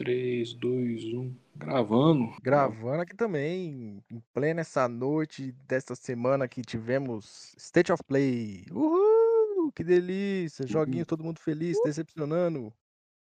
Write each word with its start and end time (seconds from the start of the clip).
3, 0.00 0.54
2, 0.54 1.04
1. 1.12 1.36
Gravando. 1.56 2.34
Gravando 2.42 3.02
aqui 3.02 3.14
também, 3.14 4.02
em 4.10 4.20
plena 4.32 4.62
essa 4.62 4.88
noite 4.88 5.52
desta 5.68 5.94
semana 5.94 6.48
que 6.48 6.62
tivemos 6.62 7.54
State 7.58 7.92
of 7.92 8.02
Play. 8.04 8.64
Uhul! 8.72 9.70
Que 9.72 9.84
delícia! 9.84 10.66
Joguinho, 10.66 11.04
todo 11.04 11.22
mundo 11.22 11.38
feliz, 11.38 11.76
decepcionando. 11.84 12.72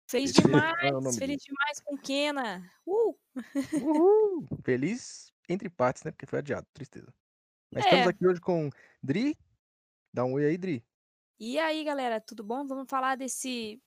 Feliz 0.09 0.33
demais, 0.33 1.17
feliz 1.19 1.43
demais 1.43 1.81
com 1.85 1.99
Kena. 1.99 2.71
Uh! 2.87 3.13
Uhul! 3.83 4.47
Feliz 4.65 5.33
entre 5.49 5.69
partes, 5.69 6.05
né? 6.05 6.13
Porque 6.13 6.27
foi 6.27 6.39
adiado, 6.39 6.65
tristeza. 6.73 7.13
Mas 7.75 7.85
estamos 7.87 8.07
É. 8.07 8.11
aqui 8.11 8.25
hoje 8.25 8.41
com 8.41 8.71
Dri. 9.03 9.37
Dá 10.15 10.25
um 10.25 10.35
oi 10.35 10.45
aí, 10.47 10.57
Dri. 10.57 10.85
E 11.41 11.59
aí, 11.59 11.83
galera, 11.83 12.21
tudo 12.21 12.45
bom? 12.45 12.65
Vamos 12.69 12.87
falar 12.89 13.17
desse 13.17 13.83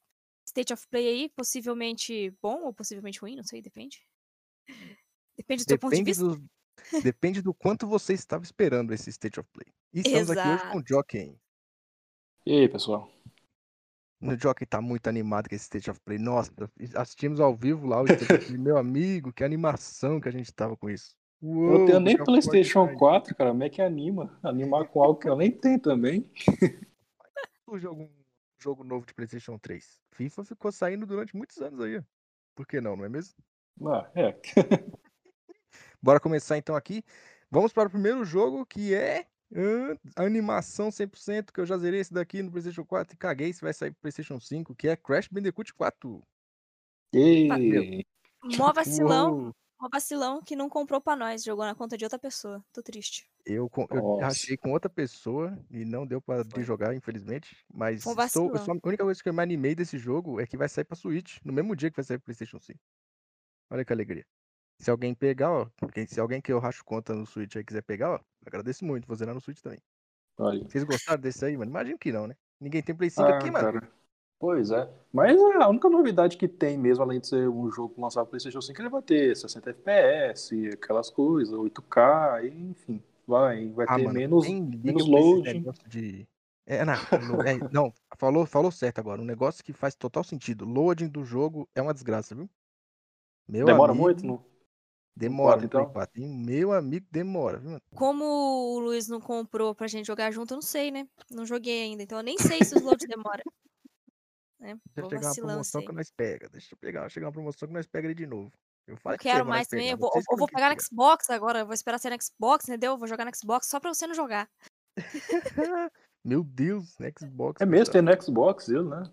State 0.51 0.73
of 0.73 0.85
Play 0.89 1.07
aí, 1.07 1.29
possivelmente 1.29 2.29
bom 2.41 2.63
ou 2.65 2.73
possivelmente 2.73 3.19
ruim, 3.19 3.37
não 3.37 3.43
sei, 3.43 3.61
depende. 3.61 4.05
Depende 5.37 5.63
do 5.63 5.69
seu 5.69 5.79
ponto 5.79 5.95
de 5.95 6.03
Depende 6.03 6.19
vista. 6.19 6.23
do, 6.25 7.01
depende 7.01 7.41
do 7.41 7.53
quanto 7.53 7.87
você 7.87 8.13
estava 8.13 8.43
esperando 8.43 8.93
esse 8.93 9.09
State 9.09 9.39
of 9.39 9.49
Play. 9.53 9.73
E 9.93 10.01
estamos 10.01 10.29
aqui 10.29 10.47
hoje 10.47 10.71
com 10.71 10.77
o 10.79 10.83
Jockey. 10.85 11.39
E 12.45 12.51
aí, 12.51 12.67
pessoal? 12.67 13.09
O 14.21 14.37
Jockey 14.37 14.65
tá 14.65 14.81
muito 14.81 15.07
animado 15.07 15.47
com 15.47 15.55
esse 15.55 15.63
State 15.63 15.89
of 15.89 15.99
Play. 16.01 16.19
Nossa, 16.19 16.51
assistimos 16.95 17.39
ao 17.39 17.55
vivo 17.55 17.87
lá 17.87 18.01
o 18.01 18.05
State 18.05 18.33
of 18.33 18.45
Play. 18.47 18.57
Meu 18.57 18.77
amigo, 18.77 19.31
que 19.31 19.45
animação 19.45 20.19
que 20.19 20.27
a 20.27 20.31
gente 20.31 20.53
tava 20.53 20.75
com 20.75 20.89
isso. 20.89 21.15
Eu 21.41 21.49
Uou, 21.49 21.79
não 21.79 21.85
tenho 21.85 21.99
nem 22.01 22.17
PlayStation 22.17 22.81
Fortnite. 22.81 22.99
4, 22.99 23.35
cara. 23.35 23.49
Como 23.51 23.63
é 23.63 23.69
que 23.69 23.81
anima? 23.81 24.37
Animar 24.43 24.89
com 24.89 25.01
algo 25.01 25.17
que 25.17 25.29
eu 25.29 25.35
nem 25.35 25.49
tenho 25.49 25.79
também. 25.79 26.29
surge 27.65 27.87
algum 27.87 28.07
jogo 28.61 28.83
novo 28.83 29.05
de 29.05 29.13
PlayStation 29.13 29.57
3. 29.57 30.01
FIFA 30.11 30.43
ficou 30.43 30.71
saindo 30.71 31.05
durante 31.05 31.35
muitos 31.35 31.57
anos 31.57 31.79
aí. 31.81 32.01
Por 32.55 32.65
que 32.67 32.79
não, 32.81 32.95
não 32.95 33.05
é 33.05 33.09
mesmo? 33.09 33.35
Ah, 33.85 34.09
é. 34.15 34.39
Bora 36.01 36.19
começar 36.19 36.57
então 36.57 36.75
aqui. 36.75 37.03
Vamos 37.49 37.73
para 37.73 37.87
o 37.87 37.91
primeiro 37.91 38.23
jogo 38.23 38.65
que 38.65 38.93
é 38.93 39.27
animação 40.15 40.89
100%, 40.89 41.51
que 41.51 41.59
eu 41.59 41.65
já 41.65 41.77
zerei 41.77 41.99
esse 41.99 42.13
daqui 42.13 42.41
no 42.41 42.51
PlayStation 42.51 42.85
4 42.85 43.13
e 43.13 43.17
caguei 43.17 43.51
se 43.51 43.61
vai 43.61 43.73
sair 43.73 43.91
pro 43.91 44.01
PlayStation 44.01 44.39
5, 44.39 44.75
que 44.75 44.87
é 44.87 44.95
Crash 44.95 45.27
Bandicoot 45.27 45.73
4. 45.73 46.23
E... 47.13 48.05
Mó 48.57 48.71
vacilão, 48.73 49.33
Uou, 49.33 49.55
mó 49.81 49.89
vacilão 49.91 50.41
que 50.41 50.55
não 50.55 50.69
comprou 50.69 51.01
pra 51.01 51.15
nós, 51.15 51.43
jogou 51.43 51.65
na 51.65 51.73
conta 51.73 51.97
de 51.97 52.03
outra 52.05 52.19
pessoa. 52.19 52.63
Tô 52.71 52.81
triste. 52.83 53.27
Eu, 53.45 53.67
com- 53.69 53.87
eu 53.89 54.57
com 54.59 54.71
outra 54.71 54.89
pessoa 54.89 55.57
e 55.69 55.83
não 55.83 56.05
deu 56.05 56.21
pra 56.21 56.43
Foi. 56.45 56.59
de 56.61 56.63
jogar, 56.63 56.93
infelizmente. 56.95 57.57
Mas 57.73 58.05
um 58.05 58.11
estou, 58.11 58.57
só- 58.57 58.71
a 58.71 58.87
única 58.87 59.03
coisa 59.03 59.21
que 59.21 59.27
eu 59.27 59.33
me 59.33 59.41
animei 59.41 59.73
desse 59.73 59.97
jogo 59.97 60.39
é 60.39 60.45
que 60.45 60.55
vai 60.55 60.69
sair 60.69 60.83
pra 60.83 60.95
Switch, 60.95 61.37
no 61.43 61.51
mesmo 61.51 61.75
dia 61.75 61.89
que 61.89 61.95
vai 61.95 62.05
sair 62.05 62.17
pro 62.19 62.25
PlayStation 62.25 62.59
5. 62.59 62.79
Olha 63.71 63.83
que 63.83 63.91
alegria. 63.91 64.25
Se 64.79 64.89
alguém 64.91 65.13
pegar, 65.15 65.51
ó, 65.51 65.67
se 66.07 66.19
alguém 66.19 66.41
que 66.41 66.51
eu 66.51 66.59
racho 66.59 66.83
conta 66.83 67.13
no 67.15 67.25
Switch 67.25 67.55
aí 67.55 67.63
quiser 67.63 67.81
pegar, 67.83 68.11
ó, 68.15 68.19
agradeço 68.45 68.85
muito, 68.85 69.07
vou 69.07 69.15
zerar 69.15 69.33
no 69.33 69.41
Switch 69.41 69.59
também. 69.61 69.79
Olha. 70.37 70.63
Vocês 70.67 70.83
gostaram 70.83 71.21
desse 71.21 71.43
aí, 71.45 71.55
mano? 71.57 71.69
Imagino 71.71 71.97
que 71.97 72.11
não, 72.11 72.27
né? 72.27 72.35
Ninguém 72.59 72.81
tem 72.81 72.95
Play 72.95 73.09
5 73.09 73.23
Ah, 73.27 73.37
aqui, 73.37 73.49
mano. 73.51 73.79
cara. 73.79 73.91
Pois 74.41 74.71
é. 74.71 74.89
Mas 75.13 75.39
é 75.39 75.61
a 75.61 75.69
única 75.69 75.87
novidade 75.87 76.35
que 76.35 76.47
tem 76.47 76.75
mesmo, 76.75 77.03
além 77.03 77.19
de 77.19 77.27
ser 77.27 77.47
um 77.47 77.69
jogo 77.69 77.93
lançado 78.01 78.23
pro 78.23 78.31
PlayStation 78.31 78.59
5, 78.59 78.81
ele 78.81 78.89
vai 78.89 79.01
ter 79.03 79.37
60 79.37 79.69
FPS, 79.69 80.69
aquelas 80.73 81.11
coisas, 81.11 81.53
8K, 81.53 82.45
e, 82.45 82.71
enfim. 82.71 83.03
Vai, 83.27 83.69
vai 83.69 83.85
Ah, 83.87 83.95
ter 83.97 84.03
mano, 84.03 84.19
menos, 84.19 84.47
menos 84.49 85.07
negócio 85.43 85.87
de... 85.87 86.27
É, 86.65 86.83
não, 86.83 86.93
é, 87.45 87.69
não, 87.71 87.93
falou, 88.17 88.45
falou 88.47 88.71
certo 88.71 88.97
agora. 88.97 89.21
Um 89.21 89.25
negócio 89.25 89.63
que 89.63 89.73
faz 89.73 89.93
total 89.93 90.23
sentido. 90.23 90.65
Loading 90.65 91.07
do 91.07 91.23
jogo 91.23 91.69
é 91.75 91.81
uma 91.81 91.93
desgraça, 91.93 92.33
viu? 92.33 92.49
Meu 93.47 93.65
Demora 93.65 93.91
amigo, 93.91 94.05
muito? 94.05 94.25
No... 94.25 94.43
Demora 95.15 95.57
no 95.57 95.65
então? 95.65 95.85
4. 95.85 96.19
hein? 96.19 96.29
Meu 96.29 96.73
amigo, 96.73 97.05
demora, 97.11 97.59
viu? 97.59 97.77
Como 97.95 98.23
o 98.25 98.79
Luiz 98.79 99.07
não 99.07 99.21
comprou 99.21 99.75
pra 99.75 99.87
gente 99.87 100.07
jogar 100.07 100.31
junto, 100.31 100.53
eu 100.53 100.57
não 100.57 100.61
sei, 100.63 100.89
né? 100.89 101.07
Não 101.29 101.45
joguei 101.45 101.83
ainda, 101.83 102.01
então 102.01 102.17
eu 102.17 102.23
nem 102.23 102.39
sei 102.39 102.63
se 102.63 102.75
os 102.75 102.81
loads 102.81 103.05
demoram. 103.07 103.43
Né? 104.61 104.79
Chegar 104.95 105.19
uma 105.19 105.35
promoção 105.35 105.81
aí. 105.81 105.87
que 105.87 105.93
nós 105.93 106.11
pega. 106.11 106.47
Deixa 106.49 106.73
eu 106.73 106.77
pegar, 106.77 107.09
chegar 107.09 107.25
uma 107.27 107.33
promoção 107.33 107.67
que 107.67 107.73
nós 107.73 107.87
pega 107.87 108.07
ele 108.07 108.13
de 108.15 108.27
novo. 108.27 108.51
Eu 108.87 108.95
Eu 109.03 109.11
que 109.13 109.17
quero 109.19 109.45
mais 109.45 109.67
também. 109.67 109.89
Eu 109.89 109.97
vou, 109.97 110.11
eu 110.15 110.37
vou 110.37 110.47
pegar 110.47 110.73
no 110.73 110.81
Xbox 110.81 111.29
agora. 111.29 111.59
Eu 111.59 111.65
vou 111.65 111.73
esperar 111.73 111.97
ser 111.97 112.11
no 112.11 112.21
Xbox, 112.21 112.67
entendeu? 112.69 112.91
Eu 112.93 112.97
vou 112.97 113.07
jogar 113.07 113.25
no 113.25 113.35
Xbox 113.35 113.67
só 113.67 113.79
pra 113.79 113.93
você 113.93 114.05
não 114.05 114.13
jogar. 114.13 114.49
Meu 116.23 116.43
Deus, 116.43 116.95
no 116.99 117.07
Xbox. 117.19 117.61
É 117.61 117.65
mesmo, 117.65 117.91
tem 117.91 118.01
no 118.01 118.21
Xbox 118.21 118.69
ele, 118.69 118.83
né? 118.83 119.03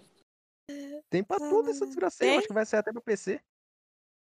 Tem 1.09 1.25
pra 1.25 1.38
tudo 1.38 1.70
essa 1.70 1.84
Ah, 1.84 1.86
desgraça 1.86 2.25
aí. 2.25 2.30
Eu 2.30 2.38
acho 2.38 2.48
que 2.48 2.53
vai 2.54 2.66
sair 2.66 2.80
até 2.80 2.92
pro 2.92 3.00
PC. 3.00 3.41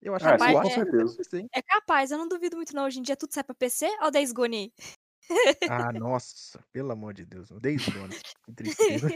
Eu 0.01 0.15
acho 0.15 0.27
Ah, 0.27 0.33
que 0.33 0.39
vai. 0.39 0.55
PC, 0.63 1.39
hein? 1.39 1.49
É 1.53 1.61
capaz, 1.61 2.11
eu 2.11 2.19
não 2.19 2.29
duvido 2.29 2.57
muito 2.57 2.75
não. 2.75 2.85
Hoje 2.87 3.01
em 3.01 3.03
dia 3.03 3.17
tudo 3.17 3.33
sai 3.35 3.43
pra 3.43 3.55
PC. 3.55 3.87
Olha 3.99 4.09
o 4.09 4.11
Days 4.11 4.33
Gone 4.33 4.57
aí. 4.57 4.73
Ah, 5.69 5.93
nossa, 6.01 6.65
pelo 6.73 6.93
amor 6.93 7.15
de 7.15 7.27
Deus. 7.27 7.51
Days 7.61 7.89
Gone. 7.89 8.15
Que 8.45 8.53
tristeza. 8.53 9.09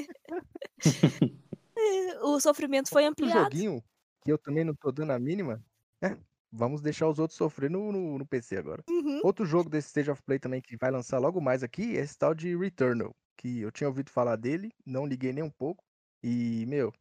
O 2.34 2.40
sofrimento 2.40 2.90
foi 2.90 3.04
ampliado. 3.04 3.44
joguinho 3.44 3.82
que 4.24 4.32
eu 4.32 4.36
também 4.36 4.64
não 4.64 4.74
tô 4.74 4.90
dando 4.90 5.12
a 5.12 5.18
mínima. 5.18 5.64
É, 6.02 6.16
vamos 6.50 6.80
deixar 6.80 7.08
os 7.08 7.20
outros 7.20 7.36
sofrer 7.36 7.70
no, 7.70 7.92
no, 7.92 8.18
no 8.18 8.26
PC 8.26 8.56
agora. 8.56 8.82
Uhum. 8.88 9.20
Outro 9.22 9.46
jogo 9.46 9.70
desse 9.70 9.88
Stage 9.88 10.10
of 10.10 10.20
Play 10.24 10.40
também 10.40 10.60
que 10.60 10.76
vai 10.76 10.90
lançar 10.90 11.18
logo 11.20 11.40
mais 11.40 11.62
aqui 11.62 11.96
é 11.96 12.00
esse 12.00 12.18
tal 12.18 12.34
de 12.34 12.56
Returnal. 12.56 13.14
Que 13.36 13.60
eu 13.60 13.70
tinha 13.70 13.88
ouvido 13.88 14.10
falar 14.10 14.34
dele, 14.34 14.72
não 14.84 15.06
liguei 15.06 15.32
nem 15.32 15.44
um 15.44 15.50
pouco. 15.50 15.84
E, 16.22 16.64
meu, 16.66 16.92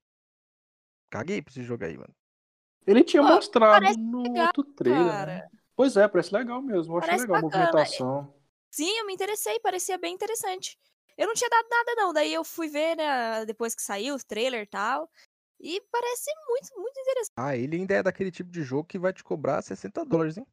caguei 1.09 1.41
pra 1.41 1.51
esse 1.51 1.63
jogo 1.63 1.83
aí, 1.83 1.97
mano. 1.97 2.13
Ele 2.85 3.03
tinha 3.03 3.23
Pô, 3.23 3.29
mostrado 3.29 3.97
no 3.97 4.21
legal, 4.23 4.47
outro 4.47 4.63
trailer, 4.75 5.25
né? 5.25 5.47
Pois 5.75 5.97
é, 5.97 6.07
parece 6.07 6.31
legal 6.31 6.61
mesmo. 6.61 6.93
Eu 6.93 6.97
achei 6.99 7.09
Parece 7.09 7.23
legal 7.23 7.37
a 7.37 7.41
bacana. 7.41 7.65
movimentação. 7.65 8.35
Sim, 8.69 8.99
eu 8.99 9.05
me 9.07 9.13
interessei, 9.13 9.59
parecia 9.59 9.97
bem 9.97 10.13
interessante. 10.13 10.77
Eu 11.17 11.27
não 11.27 11.33
tinha 11.33 11.49
dado 11.49 11.67
nada, 11.69 11.95
não. 11.95 12.13
Daí 12.13 12.33
eu 12.33 12.43
fui 12.43 12.67
ver, 12.67 12.95
né, 12.95 13.45
depois 13.45 13.75
que 13.75 13.81
saiu 13.81 14.15
o 14.15 14.23
trailer 14.25 14.63
e 14.63 14.67
tal. 14.67 15.09
E 15.59 15.81
parece 15.91 16.29
muito, 16.47 16.69
muito 16.81 16.99
interessante. 16.99 17.31
Ah, 17.37 17.55
ele 17.55 17.77
ainda 17.77 17.95
é 17.95 18.03
daquele 18.03 18.31
tipo 18.31 18.49
de 18.51 18.61
jogo 18.63 18.87
que 18.87 18.99
vai 18.99 19.13
te 19.13 19.23
cobrar 19.23 19.61
60 19.61 20.05
dólares, 20.05 20.37
hein? 20.37 20.45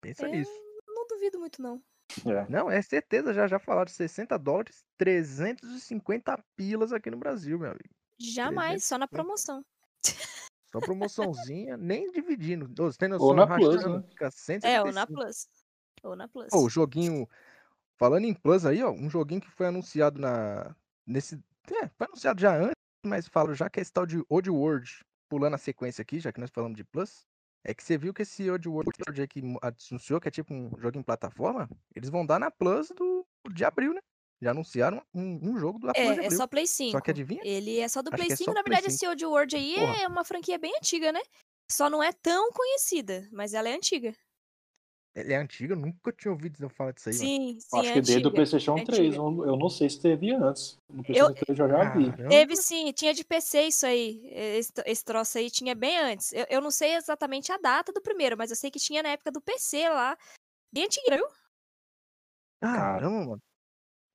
Pensa 0.00 0.26
Eu 0.26 0.30
nisso. 0.32 0.50
não 0.88 1.06
duvido 1.06 1.38
muito, 1.38 1.60
não. 1.60 1.82
É. 2.24 2.48
Não, 2.50 2.70
é 2.70 2.80
certeza, 2.82 3.34
já 3.34 3.46
já 3.46 3.58
falaram 3.58 3.86
de 3.86 3.92
60 3.92 4.38
dólares, 4.38 4.84
350 4.96 6.42
pilas 6.56 6.92
aqui 6.92 7.10
no 7.10 7.16
Brasil, 7.18 7.58
meu 7.58 7.70
amigo. 7.70 7.90
Jamais, 8.18 8.84
só 8.84 8.98
na 8.98 9.06
350. 9.08 9.08
promoção. 9.08 9.64
Só 10.72 10.80
promoçãozinha, 10.80 11.76
nem 11.76 12.10
dividindo. 12.10 12.68
Você 12.76 12.98
tem 12.98 13.08
Ou 13.18 13.34
noção? 13.34 13.34
na 13.34 13.44
rachando, 13.44 13.70
Plus, 13.78 13.84
né? 13.84 14.02
Fica 14.10 14.30
É, 14.62 14.82
ou 14.82 14.92
na 14.92 15.06
175. 15.06 15.06
Plus. 15.06 15.48
Ou 16.02 16.16
na 16.16 16.28
Plus. 16.28 16.50
Pô, 16.50 16.60
o 16.64 16.68
joguinho. 16.70 17.28
Falando 17.98 18.24
em 18.26 18.34
Plus 18.34 18.66
aí, 18.66 18.82
ó, 18.82 18.90
um 18.90 19.08
joguinho 19.08 19.40
que 19.40 19.50
foi 19.50 19.66
anunciado 19.66 20.20
na. 20.20 20.74
Nesse. 21.06 21.36
É, 21.70 21.88
foi 21.88 22.06
anunciado 22.06 22.40
já 22.40 22.54
antes, 22.56 22.74
mas 23.04 23.26
falo 23.26 23.54
já 23.54 23.68
que 23.70 23.80
é 23.80 23.82
esse 23.82 23.92
tal 23.92 24.06
de 24.06 24.22
Odd 24.28 24.50
World, 24.50 25.00
pulando 25.28 25.54
a 25.54 25.58
sequência 25.58 26.02
aqui, 26.02 26.20
já 26.20 26.32
que 26.32 26.40
nós 26.40 26.50
falamos 26.50 26.76
de 26.76 26.84
Plus. 26.84 27.26
É 27.64 27.74
que 27.74 27.82
você 27.82 27.98
viu 27.98 28.14
que 28.14 28.22
esse 28.22 28.48
Odd 28.48 28.68
World 28.68 28.92
que 29.28 29.42
anunciou, 29.90 30.20
que 30.20 30.28
é 30.28 30.30
tipo 30.30 30.54
um 30.54 30.70
jogo 30.78 30.98
em 30.98 31.02
plataforma, 31.02 31.68
eles 31.96 32.08
vão 32.08 32.24
dar 32.24 32.38
na 32.38 32.50
Plus 32.50 32.90
do, 32.90 33.26
de 33.50 33.64
abril, 33.64 33.92
né? 33.92 34.00
Já 34.40 34.50
anunciaram 34.50 35.02
um, 35.12 35.50
um 35.50 35.58
jogo 35.58 35.78
do 35.78 35.92
Plus 35.92 36.18
É, 36.18 36.26
é 36.26 36.30
só 36.30 36.46
Play 36.46 36.66
5. 36.66 37.00
que 37.02 37.10
adivinha? 37.10 37.40
Ele 37.42 37.78
é 37.80 37.88
só 37.88 38.02
do 38.02 38.08
Acho 38.08 38.16
Play 38.18 38.26
que 38.28 38.32
é 38.34 38.36
5. 38.36 38.50
só 38.50 38.54
Na 38.54 38.62
Play 38.62 38.76
verdade, 38.76 38.92
5. 38.92 39.04
esse 39.04 39.08
Old 39.08 39.24
World 39.26 39.56
aí 39.56 39.74
Porra. 39.74 40.02
é 40.02 40.06
uma 40.06 40.24
franquia 40.24 40.58
bem 40.58 40.72
antiga, 40.76 41.10
né? 41.10 41.20
Só 41.68 41.90
não 41.90 42.00
é 42.02 42.12
tão 42.12 42.52
conhecida, 42.52 43.28
mas 43.32 43.52
ela 43.52 43.68
é 43.68 43.74
antiga. 43.74 44.14
Ele 45.16 45.32
é 45.32 45.36
antigo, 45.38 45.72
eu 45.72 45.76
nunca 45.78 46.12
tinha 46.12 46.30
ouvido 46.30 46.62
eu 46.62 46.68
falar 46.68 46.92
disso 46.92 47.08
aí, 47.08 47.14
mano. 47.16 47.26
Sim, 47.26 47.58
sim, 47.58 47.78
Acho 47.78 47.88
é 47.88 47.92
que 47.94 48.00
desde 48.02 48.12
o 48.16 48.18
antiga. 48.18 48.30
PlayStation 48.34 48.76
é 48.78 48.84
3. 48.84 49.00
antiga. 49.00 49.16
Eu, 49.16 49.46
eu 49.46 49.56
não 49.56 49.70
sei 49.70 49.88
se 49.88 49.98
teve 49.98 50.30
antes. 50.34 50.76
No 50.90 51.02
PlayStation 51.02 51.32
3 51.46 51.58
eu 51.58 51.68
já 51.68 51.94
vi. 51.96 52.10
Caramba. 52.10 52.28
Teve 52.28 52.56
sim, 52.56 52.92
tinha 52.92 53.14
de 53.14 53.24
PC 53.24 53.62
isso 53.62 53.86
aí. 53.86 54.28
Esse, 54.30 54.72
esse 54.84 55.02
troço 55.02 55.38
aí 55.38 55.50
tinha 55.50 55.74
bem 55.74 55.96
antes. 55.98 56.34
Eu, 56.34 56.44
eu 56.50 56.60
não 56.60 56.70
sei 56.70 56.94
exatamente 56.96 57.50
a 57.50 57.56
data 57.56 57.94
do 57.94 58.02
primeiro, 58.02 58.36
mas 58.36 58.50
eu 58.50 58.56
sei 58.56 58.70
que 58.70 58.78
tinha 58.78 59.02
na 59.02 59.08
época 59.08 59.32
do 59.32 59.40
PC 59.40 59.88
lá. 59.88 60.18
Bem 60.70 60.84
antiga, 60.84 61.16
viu? 61.16 61.26
Caramba, 62.60 63.24
mano. 63.26 63.42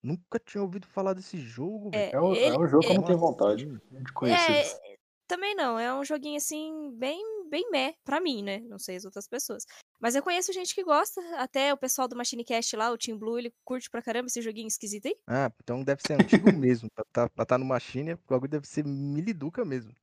Nunca 0.04 0.38
tinha 0.38 0.62
ouvido 0.62 0.86
falar 0.86 1.14
desse 1.14 1.36
jogo. 1.38 1.90
É, 1.92 2.10
É, 2.12 2.20
um- 2.20 2.34
é 2.34 2.46
ele- 2.46 2.58
um 2.58 2.68
jogo 2.68 2.86
que 2.86 2.92
eu 2.92 2.94
não 2.94 3.02
tenho 3.02 3.18
vontade 3.18 3.66
de 3.66 4.12
conhecer. 4.12 4.52
É, 4.52 4.96
também 5.28 5.54
não. 5.56 5.78
É 5.78 5.92
um 5.94 6.04
joguinho 6.04 6.36
assim, 6.36 6.92
bem, 6.94 7.48
bem 7.48 7.68
meh 7.70 7.94
pra 8.04 8.20
mim, 8.20 8.42
né? 8.42 8.58
Não 8.60 8.78
sei 8.78 8.96
as 8.96 9.04
outras 9.04 9.26
pessoas. 9.28 9.64
Mas 10.02 10.16
eu 10.16 10.22
conheço 10.22 10.52
gente 10.52 10.74
que 10.74 10.82
gosta. 10.82 11.20
Até 11.36 11.72
o 11.72 11.76
pessoal 11.76 12.08
do 12.08 12.16
Machinecast 12.16 12.74
lá, 12.74 12.90
o 12.90 12.98
Team 12.98 13.16
Blue, 13.16 13.38
ele 13.38 13.54
curte 13.64 13.88
pra 13.88 14.02
caramba 14.02 14.26
esse 14.26 14.42
joguinho 14.42 14.66
esquisito 14.66 15.06
aí. 15.06 15.16
Ah, 15.28 15.52
então 15.62 15.84
deve 15.84 16.02
ser 16.04 16.14
antigo 16.14 16.52
mesmo. 16.52 16.90
Pra 16.90 17.04
tá, 17.12 17.28
pra 17.28 17.46
tá 17.46 17.56
no 17.56 17.64
Machine, 17.64 18.14
o 18.14 18.20
bagulho 18.28 18.50
deve 18.50 18.66
ser 18.66 18.84
miliduca 18.84 19.64
mesmo. 19.64 19.94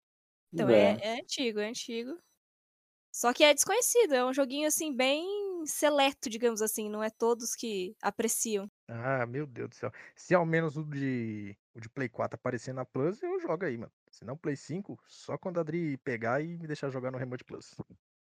Então 0.53 0.69
é, 0.69 0.97
é 1.01 1.19
antigo, 1.19 1.59
é 1.59 1.67
antigo. 1.67 2.17
Só 3.11 3.33
que 3.33 3.43
é 3.43 3.53
desconhecido. 3.53 4.13
É 4.13 4.25
um 4.25 4.33
joguinho 4.33 4.69
assim, 4.69 4.95
bem 4.95 5.27
seleto, 5.65 6.29
digamos 6.29 6.61
assim. 6.61 6.89
Não 6.89 7.03
é 7.03 7.09
todos 7.09 7.53
que 7.53 7.93
apreciam. 8.01 8.71
Ah, 8.87 9.25
meu 9.25 9.45
Deus 9.45 9.69
do 9.69 9.75
céu. 9.75 9.91
Se 10.15 10.33
ao 10.33 10.45
menos 10.45 10.77
o 10.77 10.83
de, 10.83 11.57
o 11.75 11.81
de 11.81 11.89
Play 11.89 12.07
4 12.07 12.35
aparecer 12.35 12.73
na 12.73 12.85
Plus, 12.85 13.21
eu 13.21 13.37
jogo 13.41 13.65
aí, 13.65 13.77
mano. 13.77 13.91
Se 14.09 14.23
não 14.23 14.37
Play 14.37 14.55
5, 14.55 14.97
só 15.05 15.37
quando 15.37 15.57
a 15.57 15.61
Adri 15.61 15.97
pegar 15.97 16.41
e 16.41 16.57
me 16.57 16.67
deixar 16.67 16.89
jogar 16.89 17.11
no 17.11 17.17
Remote 17.17 17.43
Plus. 17.43 17.75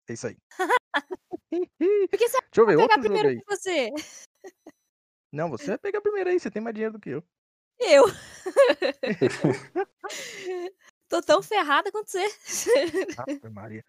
É 0.07 0.13
isso 0.13 0.27
aí. 0.27 0.37
Por 1.49 2.17
que 2.17 2.27
você 2.27 2.37
Deixa 2.41 2.61
eu 2.61 2.65
ver, 2.65 2.75
vai 2.77 2.87
pegar 2.87 2.99
primeiro 2.99 3.29
aí. 3.29 3.39
que 3.39 3.45
você? 3.45 3.91
Não, 5.31 5.49
você 5.49 5.67
vai 5.67 5.77
pegar 5.77 6.01
primeiro 6.01 6.29
aí, 6.29 6.39
você 6.39 6.51
tem 6.51 6.61
mais 6.61 6.73
dinheiro 6.73 6.93
do 6.93 6.99
que 6.99 7.09
eu. 7.09 7.23
Eu. 7.79 8.05
Tô 11.09 11.21
tão 11.21 11.41
ferrada 11.41 11.91
quanto 11.91 12.09
você. 12.11 12.25
Ave 13.17 13.49
Maria. 13.49 13.85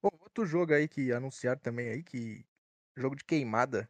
Pô, 0.00 0.10
outro 0.20 0.44
jogo 0.46 0.74
aí 0.74 0.86
que 0.88 1.12
anunciaram 1.12 1.60
também 1.60 1.88
aí, 1.88 2.02
que. 2.02 2.44
Jogo 2.96 3.16
de 3.16 3.24
queimada. 3.24 3.88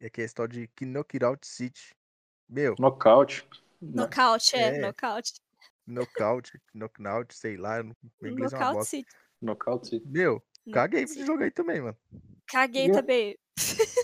É 0.00 0.10
que 0.10 0.20
é 0.20 0.24
a 0.24 0.26
história 0.26 0.52
de 0.52 0.86
Knockout 0.86 1.46
City. 1.46 1.94
Meu, 2.48 2.74
Nocaute. 2.78 3.48
Nocaute, 3.80 4.54
é, 4.56 4.76
É. 4.76 4.80
knockout, 5.86 6.60
knockout, 6.74 7.34
sei 7.34 7.56
lá. 7.56 7.82
Meu 7.82 7.94
inglês 8.32 8.52
é 8.52 8.56
uma 8.56 8.64
Nocaute 8.66 8.74
bosta. 8.78 8.90
City. 8.90 9.16
Nocaute, 9.40 9.88
sim. 9.88 10.02
Meu, 10.04 10.42
caguei 10.72 11.02
esse 11.04 11.14
City. 11.14 11.26
jogo 11.26 11.42
aí 11.42 11.50
também, 11.50 11.80
mano. 11.80 11.96
Caguei 12.48 12.86
E 12.86 12.88
eu- 12.90 12.94
também. 12.94 13.36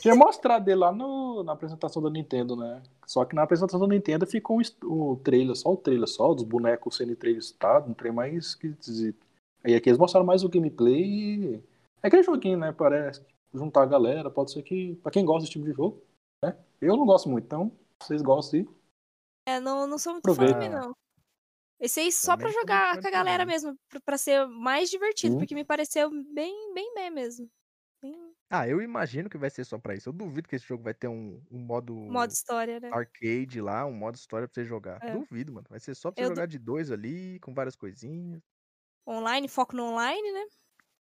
Tinha 0.00 0.14
mostrado 0.14 0.68
ele 0.70 0.78
lá 0.78 0.92
no, 0.92 1.42
na 1.42 1.52
apresentação 1.52 2.00
da 2.00 2.08
Nintendo, 2.08 2.54
né? 2.56 2.82
Só 3.06 3.24
que 3.24 3.34
na 3.34 3.42
apresentação 3.42 3.80
da 3.80 3.86
Nintendo 3.88 4.26
ficou 4.26 4.58
um, 4.58 4.60
est- 4.60 4.82
um 4.84 5.16
trailer, 5.16 5.56
só 5.56 5.72
o 5.72 5.76
trailer, 5.76 6.06
só 6.08 6.32
dos 6.32 6.44
bonecos 6.44 6.96
sendo 6.96 7.12
entrevistados, 7.12 7.88
um 7.90 7.94
trem 7.94 8.12
mais 8.12 8.32
esquisito. 8.46 9.26
Aí 9.64 9.74
aqui 9.74 9.88
eles 9.90 9.98
mostraram 9.98 10.24
mais 10.26 10.44
o 10.44 10.48
gameplay 10.48 11.02
e. 11.02 11.54
É 12.02 12.06
aquele 12.06 12.22
joguinho, 12.22 12.58
né? 12.58 12.72
Parece. 12.72 13.22
Juntar 13.52 13.82
a 13.82 13.86
galera, 13.86 14.30
pode 14.30 14.52
ser 14.52 14.62
que. 14.62 14.94
Pra 15.02 15.10
quem 15.10 15.24
gosta 15.24 15.40
desse 15.40 15.52
tipo 15.52 15.64
de 15.64 15.72
jogo, 15.72 16.00
né? 16.44 16.56
Eu 16.80 16.96
não 16.96 17.04
gosto 17.04 17.28
muito, 17.28 17.44
então, 17.44 17.72
vocês 18.00 18.22
gostam 18.22 18.60
aí. 18.60 18.68
É, 19.48 19.58
não, 19.60 19.86
não 19.86 19.98
sou 19.98 20.12
muito 20.12 20.24
fã 20.24 20.32
Aproveita. 20.32 20.54
também, 20.54 20.70
não. 20.70 20.94
Esse 21.80 22.00
aí 22.00 22.12
só 22.12 22.36
pra 22.36 22.46
Também 22.48 22.60
jogar 22.60 23.00
com 23.00 23.08
a 23.08 23.10
galera 23.10 23.44
mesmo, 23.44 23.74
pra, 23.88 24.00
pra 24.00 24.18
ser 24.18 24.46
mais 24.46 24.88
divertido, 24.90 25.32
Sim. 25.34 25.38
porque 25.38 25.54
me 25.54 25.64
pareceu 25.64 26.10
bem, 26.10 26.72
bem 26.72 26.94
bem 26.94 27.10
mesmo. 27.10 27.48
Ah, 28.52 28.66
eu 28.66 28.82
imagino 28.82 29.30
que 29.30 29.38
vai 29.38 29.48
ser 29.48 29.64
só 29.64 29.78
pra 29.78 29.94
isso. 29.94 30.08
Eu 30.08 30.12
duvido 30.12 30.48
que 30.48 30.56
esse 30.56 30.66
jogo 30.66 30.82
vai 30.82 30.92
ter 30.92 31.06
um, 31.06 31.40
um 31.50 31.58
modo, 31.60 31.94
modo 31.94 32.32
história, 32.32 32.80
né? 32.80 32.90
arcade 32.92 33.60
lá, 33.60 33.86
um 33.86 33.92
modo 33.92 34.16
história 34.16 34.48
pra 34.48 34.54
você 34.54 34.64
jogar. 34.64 34.98
É. 35.02 35.12
Duvido, 35.12 35.52
mano. 35.52 35.66
Vai 35.70 35.78
ser 35.78 35.94
só 35.94 36.10
pra 36.10 36.20
você 36.20 36.26
Eu 36.26 36.30
du- 36.30 36.34
jogar 36.34 36.46
de 36.46 36.58
dois 36.58 36.90
ali, 36.90 37.38
com 37.40 37.54
várias 37.54 37.76
coisinhas. 37.76 38.42
Online, 39.06 39.48
foco 39.48 39.76
no 39.76 39.84
online, 39.84 40.32
né? 40.32 40.46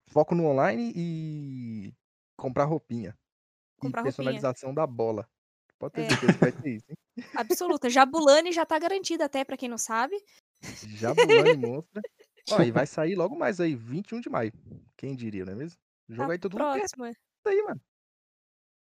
Foco 0.07 0.35
no 0.35 0.45
online 0.45 0.93
e 0.95 1.93
comprar 2.37 2.65
roupinha. 2.65 3.17
Comprar 3.79 4.01
e 4.01 4.03
roupinha. 4.03 4.03
personalização 4.03 4.73
da 4.73 4.85
bola. 4.85 5.27
Pode 5.79 5.95
ter 5.95 6.01
É. 6.03 6.09
certeza 6.09 6.33
que 6.33 6.39
vai 6.39 6.51
ter 6.51 6.69
isso, 6.75 6.85
hein? 6.89 6.97
Absoluta. 7.35 7.89
Jabulani 7.89 8.51
já 8.51 8.65
tá 8.67 8.77
garantida 8.77 9.25
até, 9.25 9.43
pra 9.43 9.57
quem 9.57 9.67
não 9.69 9.79
sabe. 9.79 10.15
Jabulani 10.61 11.55
Monstra. 11.57 12.01
Ó, 12.51 12.61
e 12.61 12.71
vai 12.71 12.85
sair 12.87 13.15
logo 13.15 13.35
mais 13.35 13.59
aí, 13.59 13.75
21 13.75 14.19
de 14.21 14.29
maio. 14.29 14.53
Quem 14.95 15.15
diria, 15.15 15.43
não 15.45 15.53
é 15.53 15.55
mesmo? 15.55 15.79
O 16.09 16.13
jogo 16.13 16.27
Tá 16.27 16.33
aí 16.33 16.39
todo 16.39 16.53
mundo 16.57 16.73
quer 16.73 16.79
próximo. 16.79 17.05
Aí, 17.49 17.61
mano. 17.63 17.81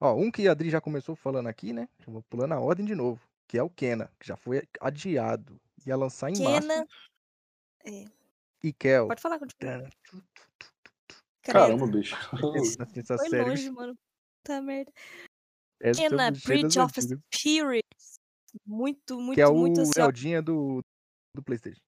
Ó, 0.02 0.16
um 0.16 0.30
que 0.32 0.48
a 0.48 0.52
Adri 0.52 0.70
já 0.70 0.82
começou 0.82 1.16
falando 1.16 1.48
aqui, 1.48 1.72
né? 1.74 1.88
Eu 2.06 2.14
vou 2.14 2.24
pulando 2.24 2.54
a 2.54 2.60
ordem 2.60 2.86
de 2.86 2.96
novo. 2.96 3.22
Que 3.48 3.58
é 3.58 3.64
o 3.64 3.70
Kena, 3.70 4.12
que 4.20 4.28
já 4.28 4.36
foi 4.36 4.68
adiado. 4.80 5.60
Ia 5.86 5.96
lançar 5.96 6.30
em 6.30 6.34
Kena. 6.34 6.76
março. 6.78 6.94
É, 7.86 8.06
E 8.64 8.74
Kel. 8.74 9.08
pode 9.08 9.22
falar 9.22 9.38
contigo. 9.40 9.60
Caramba, 11.44 11.88
bicho. 11.88 12.16
Essa, 12.58 12.88
essa 12.96 13.18
Foi 13.18 13.30
série 13.30 13.50
longe, 13.50 13.70
mano. 13.72 13.98
Puta 14.44 14.62
merda. 14.62 14.92
essa 15.82 16.02
Kena, 16.02 16.32
Bridge 16.32 16.80
of. 16.80 16.94
Spirits. 17.02 18.20
Muito, 18.66 19.20
muito, 19.20 19.36
Que 19.36 19.42
é 19.42 19.48
o 19.48 19.54
muito 19.56 19.82
assim, 19.82 20.00
ó. 20.00 20.06
Eldinha 20.06 20.42
do, 20.42 20.82
do 21.36 21.44
Playstation. 21.44 21.82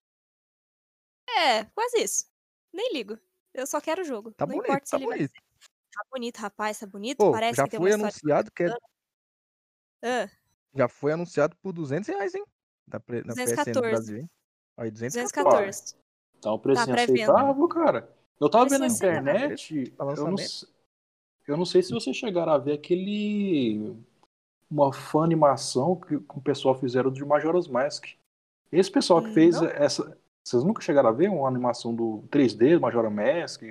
É, 1.30 1.66
quase 1.66 2.02
isso. 2.02 2.26
Nem 2.74 2.92
ligo. 2.94 3.18
Eu 3.54 3.66
só 3.66 3.80
quero 3.80 4.02
o 4.02 4.06
jogo. 4.06 4.34
Tá 4.34 4.46
não 4.46 4.56
bonito, 4.56 4.66
importa 4.66 4.86
se 4.86 4.92
tá 4.92 4.98
ele 4.98 5.06
vai 5.08 5.18
bonito. 5.18 5.34
Tá 5.96 6.04
bonito, 6.12 6.38
rapaz, 6.38 6.80
tá 6.80 6.86
bonito. 6.86 7.18
Pô, 7.18 7.32
Parece 7.32 7.58
já 7.58 7.64
que 7.64 7.70
tem 7.72 7.80
uma 7.80 7.84
foi 7.90 7.92
história. 8.10 8.36
anunciado 8.36 8.52
que 8.52 8.64
é, 8.64 8.74
Ah, 10.04 10.30
já 10.74 10.88
foi 10.88 11.12
anunciado 11.14 11.56
por 11.62 11.72
200 11.74 12.08
reais, 12.10 12.36
hein? 12.36 12.44
Na, 12.88 13.00
pre- 13.00 13.24
na 13.24 13.34
PSN 13.34 13.46
do 13.46 13.56
214. 13.56 13.82
Brasil, 13.92 14.18
hein? 14.18 14.30
Aí, 14.78 14.92
214. 14.92 15.34
214. 15.34 15.96
Tá 16.42 16.54
um 16.54 16.60
precinho 16.60 16.88
pré-venda. 16.94 17.24
aceitável, 17.34 17.68
cara. 17.68 18.10
Eu 18.40 18.50
tava 18.50 18.66
vendo 18.66 18.82
na 18.82 18.88
Precinho 18.88 19.10
aceitável. 19.10 19.34
internet. 19.46 19.92
Pra 19.92 20.06
Eu 20.06 20.16
não, 20.16 20.32
lançamento. 20.32 20.68
eu 21.48 21.58
não 21.58 21.66
sei 21.66 21.82
se 21.82 21.94
vocês 21.94 22.16
chegaram 22.16 22.52
a 22.52 22.58
ver 22.58 22.74
aquele. 22.74 23.96
Uma 24.70 24.92
fã 24.92 25.24
animação 25.24 25.96
que, 25.96 26.20
que 26.20 26.38
o 26.38 26.42
pessoal 26.42 26.76
fizeram 26.78 27.10
de 27.12 27.24
Majora's 27.24 27.68
Mask. 27.68 28.08
Esse 28.72 28.92
pessoal 28.92 29.24
que 29.24 29.32
fez 29.34 29.62
Não. 29.62 29.68
essa. 29.70 30.18
Vocês 30.44 30.64
nunca 30.64 30.82
chegaram 30.82 31.10
a 31.10 31.12
ver 31.14 31.30
uma 31.30 31.48
animação 31.48 31.96
do 31.96 32.24
3D, 32.30 32.76
do 32.76 32.82
Majora's 32.82 33.14
Mask? 33.14 33.62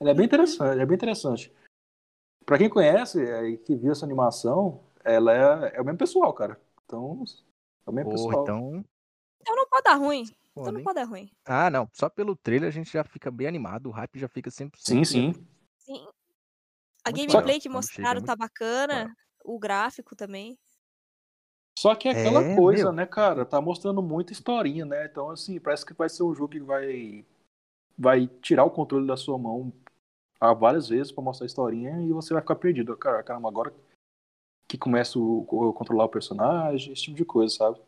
Ela 0.00 0.10
é 0.10 0.14
bem 0.14 0.26
interessante, 0.26 0.80
é 0.80 0.86
bem 0.86 0.94
interessante. 0.94 1.52
Pra 2.44 2.58
quem 2.58 2.68
conhece 2.68 3.20
é, 3.20 3.56
que 3.56 3.74
viu 3.74 3.92
essa 3.92 4.04
animação, 4.04 4.84
ela 5.04 5.32
é, 5.66 5.76
é 5.76 5.80
o 5.80 5.84
mesmo 5.84 5.98
pessoal, 5.98 6.32
cara. 6.32 6.60
Então, 6.84 7.24
é 7.86 7.90
o 7.90 7.92
mesmo 7.92 8.10
Porra, 8.10 8.26
pessoal. 8.28 8.42
então. 8.42 8.84
Então 9.40 9.56
não 9.56 9.66
pode 9.68 9.82
dar 9.82 9.94
ruim. 9.94 10.22
Então 10.22 10.64
foda, 10.64 10.72
não 10.72 10.82
pode 10.82 10.94
dar 10.94 11.04
ruim. 11.04 11.30
Ah, 11.44 11.70
não. 11.70 11.88
Só 11.92 12.08
pelo 12.08 12.36
trailer 12.36 12.68
a 12.68 12.72
gente 12.72 12.92
já 12.92 13.04
fica 13.04 13.30
bem 13.30 13.46
animado. 13.46 13.86
O 13.86 13.92
hype 13.92 14.18
já 14.18 14.28
fica 14.28 14.50
100%. 14.50 14.70
Sim, 14.78 15.04
sim. 15.04 15.32
Sim. 15.78 16.06
A 17.04 17.10
Muito 17.10 17.26
gameplay 17.26 17.54
legal. 17.54 17.60
que 17.60 17.68
mostraram 17.68 18.20
muito 18.20 18.26
tá 18.26 18.36
bacana. 18.36 19.16
O 19.44 19.58
gráfico 19.58 20.16
também. 20.16 20.58
Só 21.78 21.94
que 21.94 22.08
é 22.08 22.12
aquela 22.12 22.42
É, 22.42 22.56
coisa, 22.56 22.84
meu. 22.84 22.92
né, 22.92 23.06
cara? 23.06 23.44
Tá 23.44 23.60
mostrando 23.60 24.02
muita 24.02 24.32
historinha, 24.32 24.84
né? 24.84 25.06
Então, 25.06 25.30
assim, 25.30 25.60
parece 25.60 25.84
que 25.84 25.92
vai 25.92 26.08
ser 26.08 26.22
um 26.22 26.34
jogo 26.34 26.52
que 26.52 26.60
vai, 26.60 27.24
vai 27.96 28.26
tirar 28.26 28.64
o 28.64 28.70
controle 28.70 29.06
da 29.06 29.16
sua 29.16 29.38
mão 29.38 29.72
há 30.40 30.52
várias 30.52 30.88
vezes 30.88 31.12
pra 31.12 31.22
mostrar 31.22 31.44
a 31.44 31.48
historinha 31.48 32.00
e 32.02 32.12
você 32.12 32.32
vai 32.32 32.42
ficar 32.42 32.56
perdido. 32.56 32.96
Cara, 32.96 33.22
caramba, 33.22 33.48
agora 33.48 33.74
que 34.68 34.76
começa 34.76 35.18
o, 35.18 35.40
o 35.42 35.72
controlar 35.72 36.04
o 36.04 36.08
personagem, 36.08 36.92
esse 36.92 37.02
tipo 37.02 37.16
de 37.16 37.24
coisa, 37.24 37.54
sabe? 37.54 37.78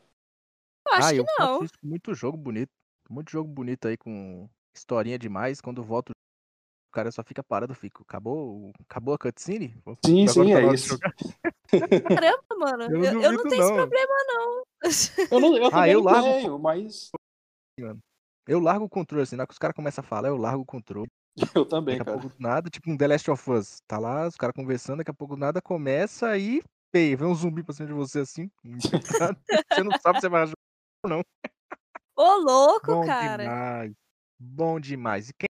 Eu 0.86 0.92
acho 0.94 1.08
ah, 1.08 1.12
que 1.12 1.20
eu 1.20 1.26
não. 1.38 1.66
muito 1.82 2.14
jogo 2.14 2.36
bonito. 2.36 2.70
Muito 3.10 3.30
jogo 3.30 3.48
bonito 3.48 3.88
aí 3.88 3.96
com 3.96 4.48
historinha 4.74 5.18
demais. 5.18 5.60
Quando 5.60 5.82
volta 5.82 6.12
o 6.12 6.92
cara 6.92 7.10
só 7.10 7.22
fica 7.22 7.42
parado, 7.42 7.72
eu 7.72 7.76
fico. 7.76 8.02
Acabou, 8.02 8.70
acabou 8.80 9.14
a 9.14 9.18
cutscene? 9.18 9.74
Sim, 10.04 10.28
Agora 10.28 10.46
sim, 10.46 10.52
tá 10.52 10.60
é 10.60 10.74
isso. 10.74 10.98
Caramba, 12.20 12.42
mano. 12.58 12.82
Eu 12.84 12.98
não 12.98 13.04
Eu, 13.04 13.22
eu 13.22 13.32
não 13.32 13.42
tenho 13.42 13.62
esse 13.62 13.70
não. 13.70 13.76
problema, 13.76 14.14
não. 14.26 14.62
Eu, 15.30 15.40
não, 15.40 15.56
eu 15.56 15.68
Ah, 15.72 15.88
eu 15.88 16.00
largo- 16.00 16.28
tenho, 16.28 16.58
mas 16.58 17.10
Eu 18.46 18.60
largo 18.60 18.86
o 18.86 18.88
controle, 18.88 19.22
assim, 19.24 19.36
na 19.36 19.42
hora 19.42 19.46
que 19.48 19.52
os 19.52 19.58
caras 19.58 19.74
começam 19.74 20.02
a 20.02 20.06
falar, 20.06 20.28
eu 20.28 20.36
largo 20.36 20.62
o 20.62 20.66
controle. 20.66 21.10
eu 21.56 21.64
também, 21.64 21.98
Daqui 21.98 22.10
a 22.10 22.12
cara. 22.12 22.22
pouco 22.22 22.36
nada, 22.38 22.70
tipo 22.70 22.90
um 22.90 22.96
The 22.96 23.06
Last 23.06 23.30
of 23.30 23.50
Us. 23.50 23.80
Tá 23.86 23.98
lá, 23.98 24.26
os 24.26 24.36
caras 24.36 24.54
conversando, 24.54 24.98
daqui 24.98 25.10
a 25.10 25.14
pouco 25.14 25.36
nada 25.36 25.60
começa 25.60 26.28
aí, 26.28 26.62
pei, 26.90 27.14
vem 27.16 27.26
um 27.28 27.34
zumbi 27.34 27.62
pra 27.62 27.74
cima 27.74 27.88
de 27.88 27.94
você 27.94 28.20
assim, 28.20 28.50
você 28.64 29.82
não 29.82 29.92
sabe 30.00 30.18
se 30.18 30.22
você 30.22 30.28
vai 30.28 30.46
jogar. 30.46 31.24
Ô, 32.16 32.36
louco, 32.36 32.86
Bom 32.86 33.06
cara. 33.06 33.44
demais. 33.44 33.92
Bom 34.38 34.80
demais. 34.80 35.28
E 35.30 35.32
quem... 35.34 35.48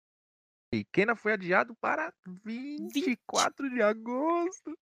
e 0.75 0.85
Kena 0.87 1.15
foi 1.15 1.35
adiado 1.35 1.75
para 1.77 2.13
24 2.45 3.69
de 3.71 3.83
agosto. 3.83 4.77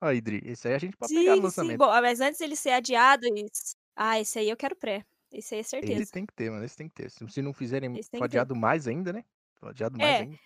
Aí, 0.00 0.20
Dri, 0.20 0.42
esse 0.44 0.68
aí 0.68 0.74
a 0.74 0.78
gente 0.78 0.96
pode 0.96 1.12
pegar 1.12 1.30
no 1.30 1.34
Sim, 1.34 1.36
sim. 1.36 1.42
lançamento. 1.42 1.78
Bom, 1.78 1.88
mas 2.00 2.20
antes 2.20 2.40
ele 2.40 2.54
ser 2.54 2.70
adiado. 2.70 3.26
Isso... 3.26 3.74
Ah, 3.96 4.20
esse 4.20 4.38
aí 4.38 4.48
eu 4.48 4.56
quero 4.56 4.76
pré. 4.76 5.04
Esse 5.32 5.54
aí 5.54 5.58
é 5.58 5.60
Esse 5.60 5.70
certeza. 5.70 6.12
tem 6.12 6.24
que 6.24 6.32
ter, 6.32 6.50
mano. 6.50 6.64
Esse 6.64 6.76
tem 6.76 6.88
que 6.88 6.94
ter. 6.94 7.10
Se 7.10 7.42
não 7.42 7.52
fizerem, 7.52 7.98
Esse 7.98 8.10
adiado 8.22 8.54
mais 8.54 8.86
ainda, 8.86 9.12
né? 9.12 9.24
Adiado 9.62 9.98
mais 9.98 10.18
É. 10.18 10.20
ainda. 10.20 10.38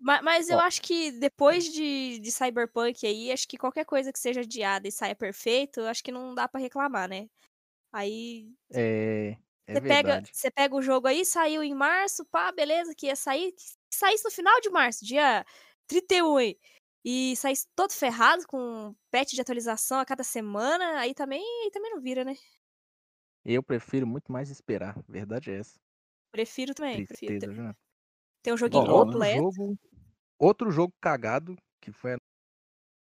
Ma- 0.00 0.22
Mas, 0.22 0.50
eu 0.50 0.60
acho 0.60 0.82
que 0.82 1.12
depois 1.12 1.64
de, 1.72 2.20
de 2.20 2.32
Cyberpunk 2.32 3.06
aí, 3.06 3.32
acho 3.32 3.48
que 3.48 3.58
qualquer 3.58 3.84
coisa 3.86 4.12
que 4.12 4.18
seja 4.20 4.42
adiada 4.42 4.88
e 4.88 4.92
saia 4.92 5.16
perfeito, 5.16 5.82
acho 5.82 6.04
que 6.04 6.12
não 6.12 6.34
dá 6.34 6.48
pra 6.48 6.60
reclamar, 6.60 7.08
né? 7.08 7.28
Aí 7.92 8.54
É, 8.70 9.38
é 9.66 9.74
você 9.74 9.80
pega, 9.82 10.20
você 10.32 10.50
pega 10.50 10.74
o 10.74 10.82
jogo 10.82 11.06
aí, 11.08 11.24
saiu 11.24 11.62
em 11.62 11.74
março, 11.74 12.24
pá, 12.26 12.50
beleza, 12.52 12.94
que 12.94 13.06
ia 13.06 13.16
sair, 13.16 13.52
que 13.52 13.62
saísse 13.94 14.24
no 14.24 14.30
final 14.30 14.58
de 14.60 14.70
março, 14.70 15.04
dia 15.04 15.44
31 15.86 16.36
aí, 16.38 16.58
e 17.04 17.36
saísse 17.36 17.66
todo 17.76 17.92
ferrado 17.92 18.46
com 18.46 18.94
patch 19.10 19.32
de 19.34 19.40
atualização 19.40 20.00
a 20.00 20.04
cada 20.06 20.24
semana, 20.24 20.98
aí 21.00 21.14
também, 21.14 21.42
aí 21.64 21.70
também 21.70 21.90
não 21.90 22.00
vira, 22.00 22.24
né? 22.24 22.34
Eu 23.44 23.64
prefiro 23.64 24.06
muito 24.06 24.30
mais 24.30 24.48
esperar. 24.48 25.02
Verdade 25.08 25.50
é 25.50 25.56
essa. 25.58 25.80
Prefiro 26.30 26.72
também, 26.74 27.02
prefiro. 27.02 27.36
Tristeza, 27.36 27.74
Ter 28.48 28.54
um 28.54 28.56
joguinho 28.56 28.86
Bom, 28.86 28.92
Outro 28.92 29.12
completo. 29.12 29.36
jogo, 29.36 29.78
outro 30.40 30.70
jogo 30.70 30.94
cagado 31.02 31.54
que 31.82 31.92
foi 31.92 32.16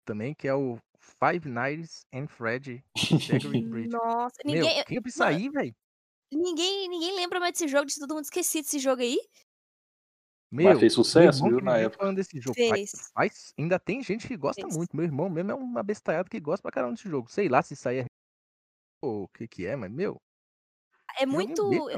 também 0.06 0.34
que 0.36 0.46
é 0.46 0.54
o 0.54 0.77
Five 1.00 1.48
Nights 1.48 2.01
and 2.13 2.27
Freddy. 2.27 2.84
Nossa, 3.89 4.36
Meu, 4.44 4.56
ninguém, 4.56 4.84
quem 4.84 5.01
pra 5.01 5.10
isso 5.10 5.24
aí, 5.24 5.50
velho? 5.50 5.74
ninguém, 6.34 6.89
ninguém 6.89 7.16
lembra 7.16 7.39
mais 7.39 7.54
desse 7.54 7.66
jogo, 7.70 7.86
de 7.86 7.98
todo 7.98 8.13
mundo 8.13 8.25
esquecido 8.25 8.66
desse 8.66 8.77
jogo 8.80 9.01
aí. 9.01 9.18
Meu, 10.51 10.77
fez 10.77 10.92
sucesso, 10.92 11.44
meu 11.46 11.54
irmão 11.54 11.60
viu, 11.62 11.66
na 11.66 11.77
época. 11.77 12.00
falando 12.00 12.18
desse 12.18 12.42
jogo. 12.42 12.56
Fez. 12.56 12.92
faz- 13.13 13.54
ainda 13.58 13.80
tem 13.80 14.04
gente 14.04 14.27
que 14.27 14.36
gosta 14.36 14.63
Fez. 14.63 14.75
muito. 14.75 14.94
Meu 14.98 15.06
irmão 15.06 15.30
mesmo 15.30 15.51
é 15.51 15.56
um 15.56 15.77
abestalhado 15.77 16.30
que 16.30 16.42
gosta 16.42 16.62
pra 16.62 16.72
caramba 16.72 16.94
desse 16.94 17.08
jogo. 17.08 17.32
Sei 17.32 17.48
lá 17.48 17.62
se 17.62 17.74
sair 17.74 18.06
o 19.01 19.30
que 19.30 19.48
que 19.48 19.66
é, 19.66 19.77
mas 19.77 19.89
meu, 19.89 20.18
É 21.18 21.25
muito, 21.25 21.89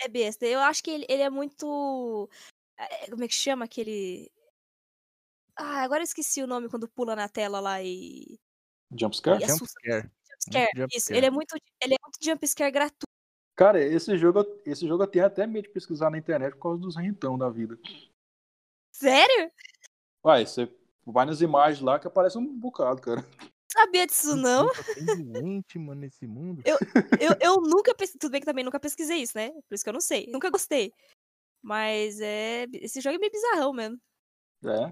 é 0.00 0.08
besta. 0.08 0.46
Eu 0.46 0.60
acho 0.60 0.82
que 0.82 0.90
ele, 0.90 1.06
ele 1.08 1.22
é 1.22 1.30
muito. 1.30 2.28
É, 2.78 3.10
Como 3.10 3.22
é 3.24 3.28
que 3.28 3.34
chama 3.34 3.64
aquele. 3.64 4.30
Ah, 5.56 5.82
agora 5.82 6.00
eu 6.00 6.04
esqueci 6.04 6.42
o 6.42 6.46
nome 6.46 6.68
quando 6.68 6.88
pula 6.88 7.14
na 7.14 7.28
tela 7.28 7.60
lá 7.60 7.82
e. 7.82 8.38
Jumpscare? 8.98 9.38
E 9.38 9.40
Jump 9.40 9.52
assusta. 9.52 9.80
scare. 9.80 10.10
Jumpscare. 10.30 10.70
jump 10.76 10.96
Isso, 10.96 11.06
scare. 11.06 11.18
ele 11.18 11.26
é 11.26 11.30
muito. 11.30 11.54
Ele 11.82 11.94
é 11.94 11.98
muito 12.02 12.18
jumpscare 12.22 12.70
gratuito. 12.72 13.06
Cara, 13.54 13.78
esse 13.80 14.16
jogo, 14.16 14.40
eu- 14.40 14.62
esse 14.64 14.86
jogo 14.88 15.02
eu 15.02 15.06
tenho 15.06 15.26
até 15.26 15.46
medo 15.46 15.64
de 15.64 15.70
pesquisar 15.74 16.10
na 16.10 16.18
internet 16.18 16.54
por 16.54 16.62
causa 16.62 16.80
dos 16.80 16.96
rentão 16.96 17.36
da 17.38 17.50
vida. 17.50 17.78
Sério? 18.94 19.50
Uai, 20.24 20.46
você 20.46 20.74
vai 21.04 21.26
nas 21.26 21.40
imagens 21.40 21.82
lá 21.82 21.98
que 21.98 22.06
aparece 22.06 22.38
um 22.38 22.46
bocado, 22.58 23.00
cara. 23.02 23.22
Sabia 23.72 24.06
disso, 24.06 24.36
não. 24.36 24.68
Tem 24.94 25.24
doente, 25.32 25.78
mano, 25.78 26.00
nesse 26.02 26.26
mundo. 26.26 26.62
Eu, 26.66 26.76
eu 27.40 27.60
nunca 27.62 27.94
pesquisei. 27.94 28.18
Tudo 28.20 28.32
bem 28.32 28.40
que 28.40 28.46
também 28.46 28.64
nunca 28.64 28.78
pesquisei 28.80 29.18
isso, 29.22 29.36
né? 29.36 29.50
Por 29.50 29.74
isso 29.74 29.82
que 29.82 29.88
eu 29.88 29.94
não 29.94 30.00
sei. 30.00 30.26
Nunca 30.28 30.50
gostei. 30.50 30.92
Mas 31.62 32.20
é. 32.20 32.66
Esse 32.74 33.00
jogo 33.00 33.16
é 33.16 33.18
meio 33.18 33.32
bizarrão 33.32 33.72
mesmo. 33.72 33.98
É, 34.64 34.84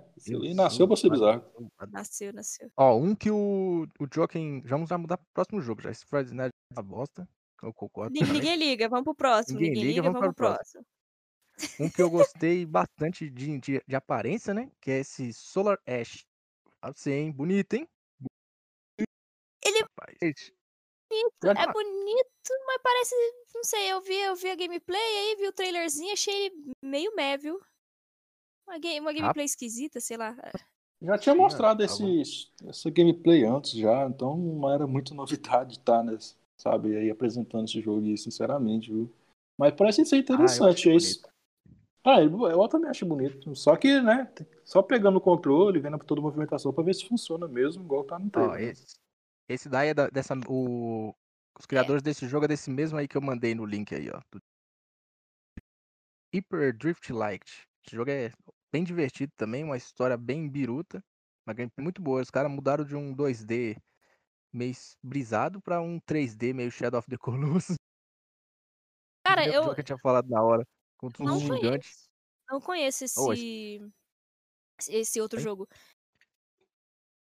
aí 0.43 0.53
nasceu 0.53 0.87
pra 0.89 0.97
ser 0.97 1.11
bizarro. 1.11 1.45
abençoado. 1.57 1.93
Nasceu, 1.93 2.33
nasceu. 2.33 2.71
Ó, 2.77 2.97
um 2.97 3.15
que 3.15 3.31
o, 3.31 3.87
o 4.01 4.07
Joaquim. 4.13 4.63
Já 4.65 4.71
vamos 4.77 4.91
mudar 4.91 5.17
pro 5.17 5.27
próximo 5.33 5.61
jogo 5.61 5.81
já. 5.83 5.91
Esse 5.91 6.05
Friday 6.07 6.35
Night 6.35 6.51
é 6.71 6.81
uma 6.81 6.83
bosta. 6.83 7.29
Eu 7.63 7.73
concordo. 7.75 8.13
Ni- 8.13 8.21
também. 8.21 8.35
Ninguém 8.35 8.57
liga, 8.57 8.89
vamos 8.89 9.05
pro 9.05 9.15
próximo. 9.15 9.59
Ninguém 9.59 9.71
Ninguém, 9.75 9.89
liga, 9.89 10.01
liga, 10.01 10.03
vamos 10.11 10.21
vamos 10.21 10.35
pro 10.35 10.45
para 10.45 10.53
o 10.53 10.57
próximo. 10.57 10.85
Um 11.79 11.91
que 11.91 12.03
eu 12.03 12.11
gostei 12.45 12.65
bastante 12.67 13.29
de, 13.31 13.59
de, 13.59 13.83
de 13.87 13.95
aparência, 13.97 14.53
né? 14.55 14.71
Que 14.81 14.91
é 14.93 14.99
esse 15.01 15.33
Solar 15.33 15.79
Ash. 15.87 16.25
Você, 16.83 17.13
hein? 17.13 17.31
Bonito, 17.33 17.75
hein? 17.75 17.87
Ele- 19.65 19.83
Rapaz, 19.83 20.53
esse- 21.11 21.53
É 21.57 21.67
bonito, 21.67 22.51
mas 22.67 22.79
parece. 22.83 23.15
Não 23.55 23.65
sei, 23.65 23.93
eu 23.93 24.01
vi, 24.01 24.15
eu 24.17 24.37
vi 24.37 24.51
a 24.51 24.55
gameplay 24.57 25.01
aí, 25.19 25.37
vi 25.37 25.47
o 25.49 25.53
trailerzinho, 25.53 26.13
achei 26.13 26.47
ele 26.47 26.75
meio 26.83 27.15
meh, 27.15 27.37
viu? 27.37 27.61
Uma, 28.67 28.79
ga- 28.79 29.01
uma 29.01 29.13
gameplay 29.13 29.45
esquisita, 29.45 30.01
sei 30.01 30.17
lá. 30.17 30.35
Já 31.03 31.17
tinha 31.19 31.35
Sim, 31.35 31.35
mostrado 31.35 31.83
tá 31.83 31.97
esse, 32.23 32.49
essa 32.67 32.91
gameplay 32.91 33.45
antes 33.45 33.73
já, 33.73 34.07
então 34.07 34.37
não 34.37 34.71
era 34.73 34.87
muito 34.87 35.15
novidade 35.15 35.75
estar, 35.79 36.03
nesse, 36.05 36.35
sabe, 36.57 36.95
aí 36.97 37.11
apresentando 37.11 37.65
esse 37.65 37.81
jogo 37.81 38.05
aí, 38.07 38.17
sinceramente, 38.19 38.91
viu? 38.93 39.11
Mas 39.57 39.73
parece 39.75 40.05
ser 40.05 40.19
Ah, 40.33 40.57
interessante, 40.59 40.91
é 40.91 40.95
isso. 40.97 41.23
Ah, 42.05 42.23
eu 42.23 42.49
eu 42.49 42.69
também 42.69 42.91
acho 42.91 43.07
bonito. 43.07 43.55
Só 43.57 43.77
que, 43.77 44.01
né, 44.03 44.31
só 44.65 44.83
pegando 44.83 45.19
o 45.19 45.21
controle, 45.23 45.81
vendo 45.81 45.99
toda 46.01 46.21
a 46.21 46.25
movimentação 46.25 46.73
pra 46.73 46.85
ver 46.85 46.95
se 46.95 47.07
funciona 47.09 47.49
mesmo, 47.49 47.85
igual 47.85 48.05
tá 48.05 48.19
no 48.19 48.31
trailer. 48.31 48.63
né? 48.63 48.73
esse, 48.73 48.97
esse 49.55 49.69
daí 49.69 49.89
é 49.89 49.95
da- 49.95 50.09
dessa. 50.09 50.35
O, 50.49 51.15
os 51.59 51.67
criadores 51.67 52.03
desse 52.03 52.27
jogo 52.29 52.45
é 52.45 52.49
desse 52.49 52.71
mesmo 52.71 52.99
aí 52.99 53.09
que 53.09 53.17
eu 53.17 53.23
mandei 53.23 53.55
no 53.55 53.65
link 53.67 53.95
aí, 53.95 54.09
ó. 54.11 54.21
do- 54.33 54.41
Hyper 56.33 56.77
Drift 56.77 57.13
Light. 57.13 57.65
Esse 57.85 57.97
jogo 57.97 58.11
é 58.11 58.31
bem 58.73 58.85
divertido 58.85 59.33
também, 59.37 59.65
uma 59.65 59.77
história 59.77 60.17
bem 60.17 60.49
biruta. 60.49 61.03
Uma 61.47 61.55
gameplay 61.55 61.83
muito 61.83 62.01
boa. 62.01 62.21
Os 62.23 62.31
caras 62.31 62.51
mudaram 62.51 62.85
de 62.85 62.95
um 62.95 63.13
2D 63.15 63.77
meio 64.53 64.75
brisado 65.03 65.61
pra 65.61 65.81
um 65.81 65.99
3D 66.01 66.53
meio 66.53 66.71
Shadow 66.71 66.99
of 66.99 67.09
the 67.09 67.17
Colossus. 67.67 67.77
Cara, 69.27 69.47
eu 69.47 69.75
que 69.75 69.81
eu 69.81 69.85
tinha 69.85 69.99
falado 69.99 70.29
na 70.29 70.43
hora. 70.43 70.65
Uns 71.03 71.41
gigantes. 71.41 71.59
conheço. 71.61 72.11
Não 72.51 72.61
conheço 72.61 73.05
Oh, 73.19 73.33
esse. 73.33 73.81
Esse 74.89 75.21
outro 75.21 75.39
jogo. 75.41 75.67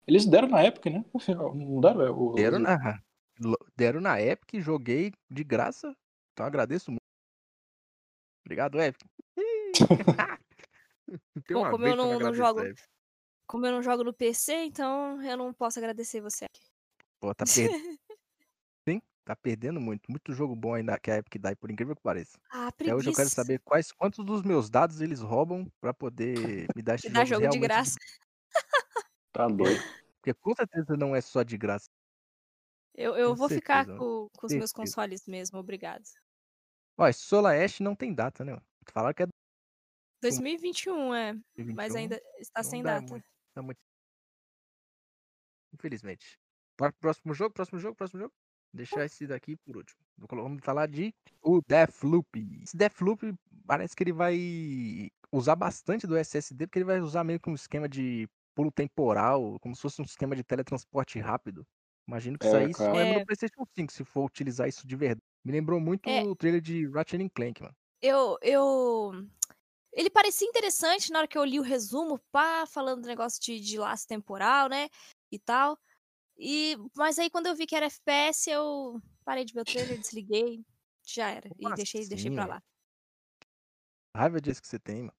Eles 0.08 0.26
deram 0.26 0.48
na 0.50 0.62
época, 0.62 0.90
né? 0.90 1.04
Não 1.56 1.80
deram? 1.82 2.02
é, 2.02 2.12
o- 2.12 2.34
Deram 2.34 2.60
na, 2.60 3.00
deram 3.76 4.02
na 4.02 4.22
Epic, 4.22 4.62
joguei 4.62 5.14
de 5.30 5.44
graça. 5.44 5.96
Então 6.34 6.46
agradeço 6.46 6.92
muito. 6.92 7.02
Obrigado, 8.46 8.82
Epic. 8.82 9.02
Bom, 11.52 11.70
como 11.72 11.86
eu 11.86 11.96
não- 11.96 12.20
não 12.20 12.34
jogo- 12.34 12.60
a 12.62 12.66
Epic. 12.68 12.84
Como 13.48 13.66
eu 13.66 13.72
não 13.72 13.84
jogo 13.84 14.04
no 14.04 14.14
PC, 14.14 14.54
então 14.66 15.22
eu 15.22 15.38
não 15.38 15.54
posso 15.54 15.78
agradecer 15.80 16.22
você. 16.22 16.46
Pô, 17.20 17.34
tá 17.36 17.46
perdendo. 17.46 18.00
Sim, 18.88 19.02
tá 19.24 19.36
perdendo 19.36 19.80
muito. 19.80 20.10
Muito 20.10 20.34
jogo 20.34 20.56
bom 20.56 20.74
ainda 20.74 20.98
que 21.00 21.12
a 21.12 21.18
Epic 21.18 21.42
dá, 21.42 21.56
por 21.56 21.70
incrível 21.72 21.96
que 21.96 22.02
pareça. 22.02 22.38
Ah, 22.50 22.68
Até 22.68 22.78
preguiça. 22.78 22.96
hoje 22.98 23.10
eu 23.10 23.14
quero 23.16 23.30
saber 23.30 23.60
quais, 23.64 23.92
quantos 23.92 24.26
dos 24.26 24.42
meus 24.44 24.70
dados 24.70 25.02
eles 25.02 25.20
roubam 25.22 25.68
pra 25.80 25.94
poder 25.94 26.68
me 26.76 26.82
dar 26.82 26.94
Me 26.94 27.00
esses 27.00 27.14
dá 27.14 27.24
jogos 27.26 27.44
jogo 27.46 27.54
de 27.54 27.60
graça. 27.60 27.96
Tá 29.34 29.48
doido. 29.48 29.82
Porque 30.22 30.34
com 30.36 30.56
certeza 30.56 30.96
não 30.96 31.16
é 31.16 31.20
só 31.20 31.44
de 31.44 31.58
graça. 31.58 31.90
Eu, 32.96 33.16
eu 33.16 33.36
vou 33.36 33.50
ficar 33.50 33.86
certeza, 33.86 33.98
com, 33.98 34.30
com 34.38 34.46
os 34.46 34.54
meus 34.54 34.70
certeza. 34.70 34.74
consoles 34.74 35.28
mesmo, 35.28 35.58
obrigado. 35.58 36.04
Ó, 36.98 37.12
Solar 37.12 37.60
Ash 37.60 37.80
não 37.80 37.96
tem 37.96 38.14
data, 38.14 38.46
né? 38.46 38.62
Falaram 38.88 39.14
que 39.16 39.24
é 39.24 39.28
2021, 40.22 41.14
é. 41.14 41.34
2021. 41.34 41.76
Mas 41.76 41.96
ainda 41.96 42.22
está 42.38 42.62
não 42.62 42.70
sem 42.70 42.84
dá 42.84 43.00
data. 43.00 43.12
muito, 43.12 43.26
dá 43.56 43.62
muito. 43.62 43.80
Infelizmente. 45.74 46.40
Pro 46.78 46.94
próximo 46.94 47.34
jogo, 47.34 47.54
próximo 47.54 47.80
jogo, 47.80 47.96
próximo 47.96 48.22
jogo. 48.22 48.34
Deixar 48.72 49.06
esse 49.06 49.28
daqui 49.28 49.58
por 49.58 49.78
último. 49.78 50.00
Vamos 50.18 50.64
falar 50.64 50.88
de 50.88 51.14
o 51.42 51.62
Deathloop. 51.68 52.28
Esse 52.64 52.78
Deathloop 52.78 53.34
parece 53.66 53.96
que 53.96 54.04
ele 54.04 54.14
vai 54.14 55.12
usar 55.32 55.56
bastante 55.56 56.08
do 56.08 56.16
SSD, 56.16 56.68
porque 56.68 56.80
ele 56.80 56.86
vai 56.86 57.00
usar 57.00 57.24
meio 57.24 57.40
que 57.40 57.50
um 57.50 57.56
esquema 57.56 57.90
de 57.90 58.28
pulo 58.56 58.72
temporal, 58.72 59.58
como 59.62 59.76
se 59.76 59.82
fosse 59.82 60.02
um 60.02 60.06
esquema 60.06 60.36
de 60.36 60.44
teletransporte 60.44 61.20
rápido. 61.20 61.66
Imagino 62.08 62.38
que 62.38 62.46
isso 62.46 62.56
É, 62.56 62.66
aí 62.66 62.74
só 62.74 62.86
cara. 62.86 63.08
é 63.08 63.20
É. 63.20 63.26
PlayStation 63.26 63.64
5, 63.78 63.92
se 63.94 64.04
for 64.04 64.26
utilizar 64.26 64.68
isso 64.68 64.86
de 64.86 64.96
verdade. 64.96 65.22
Me 65.46 65.52
lembrou 65.52 65.80
muito 65.80 66.10
É. 66.10 66.22
o 66.24 66.36
trailer 66.36 66.62
de 66.62 66.88
Ratchet 66.90 67.30
Clank, 67.34 67.62
mano. 67.62 67.76
Eu, 68.02 68.38
eu. 68.42 69.12
Ele 69.94 70.10
parecia 70.10 70.48
interessante 70.48 71.12
na 71.12 71.20
hora 71.20 71.28
que 71.28 71.38
eu 71.38 71.46
li 71.46 71.60
o 71.60 71.64
resumo, 71.64 72.20
pá, 72.32 72.66
falando 72.66 73.02
do 73.04 73.08
negócio 73.08 73.42
de, 73.42 73.60
de 73.60 73.78
laço 73.78 74.08
temporal, 74.08 74.68
né? 74.68 74.90
E 75.32 75.40
tal. 75.40 75.78
E, 76.38 76.78
mas 76.96 77.20
aí 77.20 77.30
quando 77.30 77.48
eu 77.48 77.56
vi 77.56 77.66
que 77.68 77.76
era 77.76 77.88
FPS, 77.88 78.50
eu 78.50 79.02
parei 79.26 79.46
de 79.46 79.54
ver 79.54 79.62
o 79.62 79.66
trailer, 79.66 80.00
desliguei, 80.00 80.62
já 81.06 81.30
era. 81.30 81.50
Como 81.50 81.70
e 81.70 81.76
deixei, 81.76 82.08
deixei 82.08 82.30
assim, 82.30 82.36
pra 82.36 82.46
lá. 82.46 82.64
Raiva 84.16 84.42
disso 84.42 84.62
que 84.62 84.68
você 84.68 84.80
tem, 84.80 85.02
mano. 85.04 85.14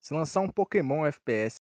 Se 0.00 0.14
lançar 0.14 0.40
um 0.40 0.48
Pokémon 0.50 1.04
FPS, 1.06 1.60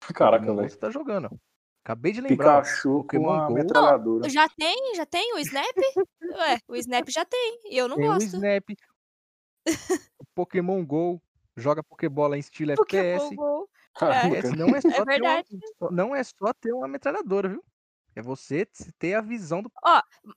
Caraca, 0.14 0.54
velho. 0.54 0.68
você 0.70 0.76
tá 0.76 0.90
jogando. 0.90 1.26
ó. 1.32 1.36
Acabei 1.84 2.12
de 2.12 2.20
lembrar. 2.20 2.58
ó. 2.58 2.62
Pikachu 2.62 2.88
com 2.90 3.02
Pokémon 3.02 3.30
a 3.32 3.46
Go. 3.48 3.54
metralhadora. 3.54 4.28
Já 4.28 4.48
tem, 4.48 4.94
já 4.94 5.06
tem 5.06 5.34
o 5.34 5.38
Snap? 5.38 5.66
Ué, 6.22 6.58
o 6.68 6.76
Snap 6.76 7.08
já 7.08 7.24
tem. 7.24 7.60
E 7.70 7.76
eu 7.78 7.88
não 7.88 7.96
Tem 7.96 8.08
o 8.08 8.12
gosto. 8.12 8.24
Snap. 8.36 8.64
o 8.70 9.66
Pokémon 10.34 10.84
Go. 10.84 11.22
Joga 11.56 11.82
Pokébola 11.82 12.36
em 12.36 12.40
estilo 12.40 12.74
Pokémon 12.76 13.02
FPS. 13.16 13.34
Go. 13.34 13.68
Não 14.56 14.76
é 14.76 14.80
só, 14.80 15.04
ter 15.04 15.20
uma, 15.22 15.90
não 15.90 16.14
é 16.14 16.22
só 16.22 16.52
ter 16.52 16.72
uma 16.72 16.86
metralhadora, 16.86 17.48
viu? 17.48 17.64
É 18.14 18.22
você 18.22 18.64
ter 18.98 19.14
a 19.14 19.20
visão 19.20 19.60
do. 19.62 19.70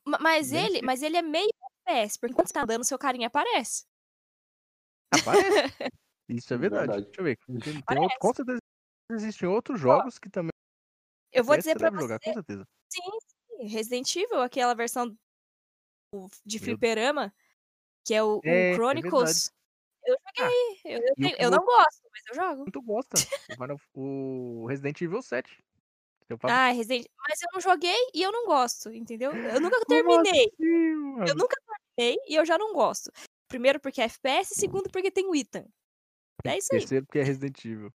Ma- 0.03 0.18
Mas 0.20 0.50
Bem 0.51 0.65
ele, 0.65 0.82
mas 0.82 1.03
ele 1.03 1.18
é 1.18 1.22
meio 1.22 1.50
FPS, 1.86 2.18
porque 2.20 2.32
enquanto 2.34 2.48
você 2.48 2.53
tá 2.53 2.63
andando, 2.63 2.84
seu 2.84 2.98
carinha 2.98 3.27
aparece. 3.27 3.86
Aparece. 5.13 5.74
Isso 6.30 6.53
é 6.53 6.58
verdade. 6.58 6.88
Verdade. 6.88 7.06
Deixa 7.06 7.22
eu 7.22 7.24
ver. 7.25 7.38
Tem, 7.63 7.82
tem 7.82 8.10
com 8.20 8.34
certeza 8.34 8.60
existem 9.15 9.48
outros 9.48 9.80
jogos 9.80 10.18
que 10.20 10.30
também 10.30 10.51
Eu 11.32 11.44
vou 11.44 11.58
dizer 11.58 11.77
deve 11.77 11.96
você, 11.96 12.01
jogar, 12.01 12.20
com 12.20 12.34
certeza. 12.34 12.68
sim, 12.91 13.01
sim, 13.30 13.68
Resident 13.68 14.15
Evil, 14.15 14.41
aquela 14.41 14.74
versão 14.74 15.15
de 16.46 16.60
fliperama, 16.60 17.34
que 18.06 18.13
é 18.13 18.22
o, 18.24 18.38
o 18.39 18.41
É, 18.46 18.72
é 18.72 18.74
Chronicles. 18.75 19.51
eu 20.06 20.15
joguei. 20.38 20.82
eu, 20.86 21.00
eu 21.01 21.08
e 21.08 21.12
o 21.12 21.15
tenho- 21.15 21.38
eu 21.39 21.51
não 21.51 21.63
gosto, 21.65 22.01
mas 22.12 22.22
eu 22.30 22.36
jogo. 22.36 22.72
Tu 22.72 22.82
gosta. 22.82 23.18
O 23.94 24.65
Resident 24.68 25.00
Evil 25.01 25.22
7. 25.22 25.63
Eu 26.27 26.38
falo, 26.38 26.53
Ah, 26.53 26.72
Resident 26.72 27.06
Mas 27.27 27.41
eu 27.41 27.48
não 27.53 27.62
joguei 27.62 27.96
e 28.13 28.22
eu 28.22 28.32
não 28.32 28.46
gosto, 28.46 28.89
entendeu? 28.91 29.32
Eu 29.34 29.60
nunca 29.62 29.75
Como 29.86 29.88
terminei. 29.88 30.46
assim, 30.46 31.27
Eu 31.27 31.36
nunca 31.36 31.56
terminei 31.98 32.18
e 32.27 32.36
eu 32.36 32.46
já 32.46 32.58
não 32.58 32.74
gosto. 32.74 33.12
Primeiro 33.50 33.80
porque 33.82 34.01
é 34.01 34.06
FPS, 34.06 34.56
segundo 34.56 34.89
porque 34.89 35.12
tem 35.12 35.27
o 35.27 35.36
Ethan. 35.36 35.65
É 36.46 36.58
isso 36.58 36.74
aí. 36.74 36.80
Terceiro 36.80 37.06
porque 37.06 37.20
é 37.20 37.24
Resident 37.24 37.63
Evil. 37.65 37.94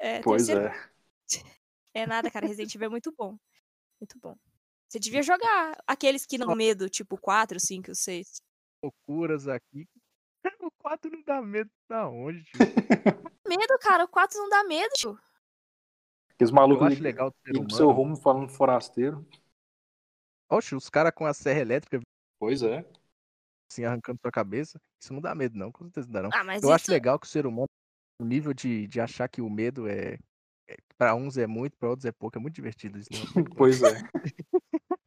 É, 0.00 0.20
Pois 0.22 0.46
terceiro 0.46 0.74
é. 0.74 0.90
É 1.92 2.06
nada, 2.06 2.30
cara. 2.30 2.46
Resident 2.46 2.74
Evil 2.74 2.86
é 2.86 2.90
muito 2.90 3.12
bom. 3.12 3.36
Muito 4.00 4.18
bom. 4.18 4.36
Você 4.88 4.98
devia 4.98 5.22
jogar 5.22 5.76
aqueles 5.86 6.24
que 6.24 6.38
não 6.38 6.48
dão 6.48 6.56
medo, 6.56 6.88
tipo 6.88 7.18
4, 7.18 7.60
5, 7.60 7.94
6. 7.94 8.40
Loucuras 8.82 9.46
aqui. 9.46 9.88
O 10.60 10.70
4 10.78 11.10
não 11.10 11.22
dá 11.22 11.42
medo 11.42 11.70
da 11.88 12.08
onde, 12.08 12.42
tio? 12.44 12.58
Medo, 13.46 13.78
cara. 13.80 14.04
O 14.04 14.08
4 14.08 14.38
não 14.38 14.48
dá 14.48 14.64
medo, 14.64 14.90
tio. 14.94 15.18
Aqueles 16.30 16.50
Eu 16.50 16.54
malucos 16.54 16.86
acho 16.86 16.94
ali 16.94 17.02
legal 17.02 17.30
do 17.30 17.64
pro 17.66 17.76
seu 17.76 17.90
rumo 17.90 18.16
falando 18.16 18.48
forasteiro. 18.48 19.26
Oxe, 20.48 20.74
os 20.74 20.88
caras 20.88 21.12
com 21.14 21.26
a 21.26 21.34
serra 21.34 21.60
elétrica 21.60 22.00
Pois 22.38 22.62
é. 22.62 22.84
assim, 23.70 23.84
arrancando 23.84 24.18
sua 24.22 24.32
cabeça. 24.32 24.80
Isso 25.00 25.12
não 25.12 25.20
dá 25.20 25.34
medo, 25.34 25.58
não. 25.58 25.70
Com 25.70 25.84
certeza 25.84 26.06
não 26.06 26.12
dá, 26.12 26.22
não. 26.22 26.30
Ah, 26.32 26.44
mas 26.44 26.62
Eu 26.62 26.68
isso... 26.68 26.74
acho 26.74 26.90
legal 26.90 27.18
que 27.18 27.26
o 27.26 27.28
ser 27.30 27.46
humano, 27.46 27.68
o 28.20 28.24
nível 28.24 28.52
de, 28.52 28.86
de 28.86 29.00
achar 29.00 29.28
que 29.28 29.40
o 29.40 29.48
medo 29.48 29.88
é. 29.88 30.18
é 30.68 30.76
pra 30.98 31.14
uns 31.14 31.38
é 31.38 31.46
muito, 31.46 31.76
pra 31.76 31.88
outros 31.88 32.04
é 32.04 32.12
pouco. 32.12 32.36
É 32.36 32.40
muito 32.40 32.54
divertido 32.54 32.98
isso. 32.98 33.10
Né? 33.10 33.18
Pois 33.56 33.82
é. 33.82 33.94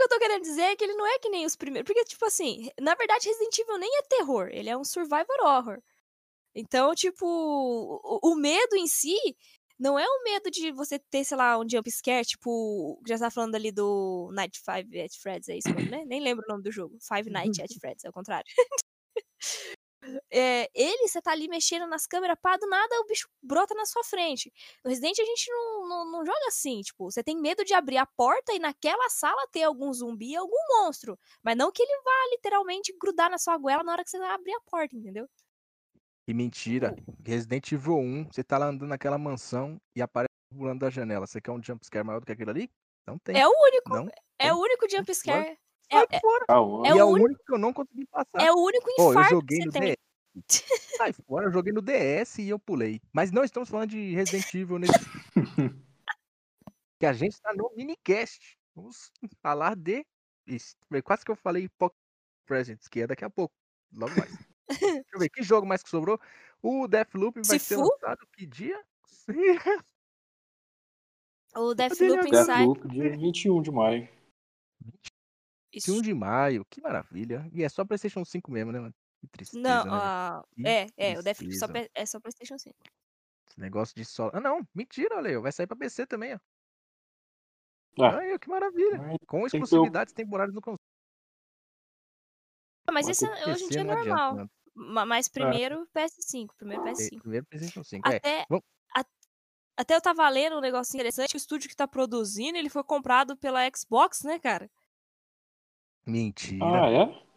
que 0.00 0.04
eu 0.04 0.08
tô 0.08 0.18
querendo 0.18 0.42
dizer 0.42 0.62
é 0.62 0.76
que 0.76 0.84
ele 0.84 0.94
não 0.94 1.06
é 1.06 1.18
que 1.18 1.28
nem 1.28 1.44
os 1.44 1.56
primeiros. 1.56 1.86
Porque, 1.86 2.04
tipo 2.04 2.24
assim, 2.24 2.70
na 2.80 2.94
verdade, 2.94 3.28
Resident 3.28 3.58
Evil 3.58 3.78
nem 3.78 3.98
é 3.98 4.02
terror, 4.02 4.48
ele 4.50 4.70
é 4.70 4.76
um 4.76 4.84
survivor 4.84 5.36
horror. 5.42 5.82
Então, 6.54 6.94
tipo, 6.94 7.26
o, 7.26 8.32
o 8.32 8.36
medo 8.36 8.76
em 8.76 8.86
si 8.86 9.16
não 9.78 9.98
é 9.98 10.04
o 10.04 10.24
medo 10.24 10.50
de 10.50 10.72
você 10.72 10.98
ter, 10.98 11.24
sei 11.24 11.36
lá, 11.36 11.58
um 11.58 11.68
jump 11.68 11.90
scare, 11.90 12.26
tipo, 12.26 13.00
já 13.06 13.18
tá 13.18 13.30
falando 13.30 13.54
ali 13.54 13.70
do 13.72 14.30
Night 14.32 14.60
Five 14.60 15.00
at 15.00 15.12
Freddy's, 15.20 15.48
é 15.48 15.58
isso, 15.58 15.68
né? 15.90 16.04
Nem 16.06 16.20
lembro 16.20 16.44
o 16.46 16.50
nome 16.50 16.62
do 16.62 16.72
jogo. 16.72 16.98
Five 17.00 17.30
Night 17.30 17.62
at 17.62 17.70
Freddy's, 17.80 18.04
é 18.04 18.08
o 18.08 18.12
contrário. 18.12 18.46
É, 20.30 20.70
ele, 20.74 21.08
você 21.08 21.20
tá 21.20 21.32
ali 21.32 21.46
mexendo 21.46 21.86
nas 21.86 22.06
câmeras, 22.06 22.38
pá, 22.40 22.56
do 22.56 22.66
nada 22.66 23.00
o 23.00 23.06
bicho 23.06 23.28
brota 23.42 23.74
na 23.74 23.84
sua 23.84 24.02
frente. 24.02 24.52
No 24.82 24.88
Resident 24.88 25.18
a 25.18 25.24
gente 25.24 25.50
não, 25.50 25.88
não, 25.88 26.10
não, 26.10 26.24
joga 26.24 26.46
assim, 26.48 26.80
tipo, 26.80 27.10
você 27.10 27.22
tem 27.22 27.36
medo 27.36 27.64
de 27.64 27.74
abrir 27.74 27.98
a 27.98 28.06
porta 28.06 28.52
e 28.52 28.58
naquela 28.58 29.08
sala 29.10 29.46
ter 29.52 29.62
algum 29.62 29.92
zumbi, 29.92 30.34
algum 30.34 30.56
monstro. 30.68 31.18
Mas 31.42 31.56
não 31.56 31.70
que 31.70 31.82
ele 31.82 32.02
vá 32.02 32.30
literalmente 32.30 32.96
grudar 32.98 33.30
na 33.30 33.38
sua 33.38 33.58
goela 33.58 33.84
na 33.84 33.92
hora 33.92 34.04
que 34.04 34.10
você 34.10 34.18
vai 34.18 34.30
abrir 34.30 34.54
a 34.54 34.60
porta, 34.60 34.96
entendeu? 34.96 35.28
Que 36.26 36.32
mentira. 36.32 36.94
Resident 37.26 37.70
Evil 37.72 37.98
1, 37.98 38.28
você 38.32 38.42
tá 38.42 38.56
lá 38.56 38.66
andando 38.66 38.88
naquela 38.88 39.18
mansão 39.18 39.80
e 39.94 40.00
aparece 40.00 40.30
pulando 40.50 40.80
da 40.80 40.90
janela. 40.90 41.26
Você 41.26 41.40
quer 41.40 41.50
um 41.50 41.62
jumpscare 41.62 42.04
maior 42.06 42.20
do 42.20 42.26
que 42.26 42.32
aquele 42.32 42.50
ali? 42.50 42.70
Não 43.06 43.18
tem. 43.18 43.38
É 43.38 43.46
o 43.46 43.50
único. 43.50 43.94
Não 43.94 44.08
é 44.38 44.44
tem. 44.44 44.52
o 44.52 44.58
único 44.58 44.88
jumpscare. 44.88 45.58
Sai 45.92 46.06
É, 46.10 46.16
é, 46.16 46.20
fora. 46.20 46.44
Ah, 46.48 46.54
É 46.88 46.94
e 46.94 46.98
é 46.98 47.04
o 47.04 47.08
único- 47.08 47.26
único 47.26 47.44
que 47.44 47.52
eu 47.54 47.58
não 47.58 47.72
consegui 47.72 48.06
passar. 48.06 48.40
é 48.40 48.52
o 48.52 48.56
único 48.56 48.86
Pô, 48.96 49.02
eu 49.02 49.10
infarto 49.10 49.30
joguei 49.30 49.58
que 49.58 49.66
no 49.66 49.72
você 49.72 49.78
tem. 49.80 49.96
DS. 50.36 50.64
Sai 50.96 51.12
fora, 51.12 51.46
eu 51.46 51.52
joguei 51.52 51.72
no 51.72 51.82
DS 51.82 52.38
e 52.40 52.48
eu 52.48 52.58
pulei. 52.58 53.00
Mas 53.12 53.30
não 53.32 53.42
estamos 53.44 53.68
falando 53.68 53.90
de 53.90 54.14
Resident 54.14 54.54
Evil 54.54 54.78
nesse. 54.78 54.92
que 57.00 57.06
a 57.06 57.12
gente 57.12 57.32
está 57.32 57.52
no 57.52 57.70
minicast. 57.76 58.56
Vamos 58.74 59.10
falar 59.42 59.74
de. 59.74 60.06
Isso, 60.46 60.74
quase 61.04 61.24
que 61.24 61.30
eu 61.30 61.36
falei 61.36 61.68
Pocket 61.78 61.96
Presents, 62.46 62.88
que 62.88 63.00
é 63.00 63.06
daqui 63.06 63.24
a 63.24 63.30
pouco. 63.30 63.54
Logo 63.92 64.14
mais. 64.16 64.30
Deixa 64.68 65.04
eu 65.14 65.18
ver, 65.18 65.28
que 65.28 65.42
jogo 65.42 65.66
mais 65.66 65.82
que 65.82 65.90
sobrou? 65.90 66.18
O 66.62 66.86
Deathloop 66.86 67.40
vai 67.44 67.58
ser 67.58 67.74
Sifu? 67.74 67.82
lançado 67.82 68.26
que 68.32 68.46
dia? 68.46 68.80
O 71.56 71.74
Deathloop 71.74 72.30
Deathloop. 72.30 72.36
Inside. 72.36 72.46
Deathloop, 72.46 72.88
dia 72.88 73.10
21 73.16 73.62
de 73.62 73.70
maio. 73.72 74.08
21 75.72 76.02
de 76.02 76.12
maio, 76.14 76.64
que 76.68 76.80
maravilha. 76.80 77.48
E 77.52 77.62
é 77.62 77.68
só 77.68 77.84
PlayStation 77.84 78.24
5 78.24 78.50
mesmo, 78.50 78.72
né, 78.72 78.80
mano? 78.80 78.94
Que 79.20 79.26
tristeza, 79.28 79.62
Não, 79.62 79.84
né? 79.84 79.90
ah, 79.92 80.44
é, 80.64 80.86
é, 80.96 81.18
o 81.18 81.22
Deathloop 81.22 81.54
só, 81.56 81.66
é 81.94 82.06
só 82.06 82.18
PlayStation 82.20 82.58
5. 82.58 82.76
Esse 83.48 83.60
negócio 83.60 83.94
de 83.94 84.04
solo. 84.04 84.30
Ah, 84.34 84.40
não, 84.40 84.66
mentira, 84.74 85.20
aí, 85.20 85.36
vai 85.38 85.52
sair 85.52 85.66
pra 85.66 85.76
PC 85.76 86.06
também, 86.06 86.34
ó. 86.34 86.38
Ah, 88.02 88.18
Aí, 88.18 88.38
que 88.38 88.48
maravilha. 88.48 88.98
mas 88.98 89.16
Com 89.26 89.40
ter 89.40 89.58
exclusividades 89.58 90.14
temporárias 90.14 90.54
no 90.54 90.60
console. 90.60 90.78
Ah, 92.88 92.92
Mas 92.92 93.06
Mas 93.06 93.16
isso 93.20 93.26
é- 93.26 93.46
hoje 93.52 93.64
em 93.64 93.68
dia 93.68 93.80
é 93.80 93.82
adianta, 93.82 94.04
normal. 94.34 94.50
Ma- 94.74 95.04
Mas 95.04 95.28
primeiro 95.28 95.86
PS5, 95.92 96.54
primeiro 96.56 96.82
É, 96.86 96.92
PS5. 96.92 97.20
Primeiro 97.20 97.46
PlayStation 97.46 97.84
5. 97.84 98.08
É, 98.08 98.16
Até, 98.16 98.46
vamos- 98.48 98.64
a- 98.96 99.04
até 99.76 99.94
eu 99.96 100.00
tava 100.00 100.26
lendo 100.28 100.56
um 100.56 100.60
negócio 100.60 100.94
interessante, 100.96 101.34
o 101.34 101.36
estúdio 101.36 101.68
que 101.68 101.76
tá 101.76 101.86
produzindo, 101.86 102.56
ele 102.56 102.70
foi 102.70 102.82
comprado 102.84 103.36
pela 103.36 103.60
Xbox, 103.76 104.22
né, 104.22 104.38
cara? 104.38 104.70
Mentira. 106.06 106.64
Ah, 106.64 106.90
é? 106.90 107.30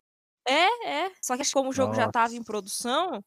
É, 0.46 1.06
é. 1.06 1.12
Só 1.22 1.36
que 1.36 1.42
acho 1.42 1.52
que 1.52 1.54
como 1.54 1.70
o 1.70 1.74
jogo 1.74 1.94
já 1.94 2.12
tava 2.12 2.34
em 2.34 2.38
Nossa. 2.38 2.48
produção, 2.48 3.24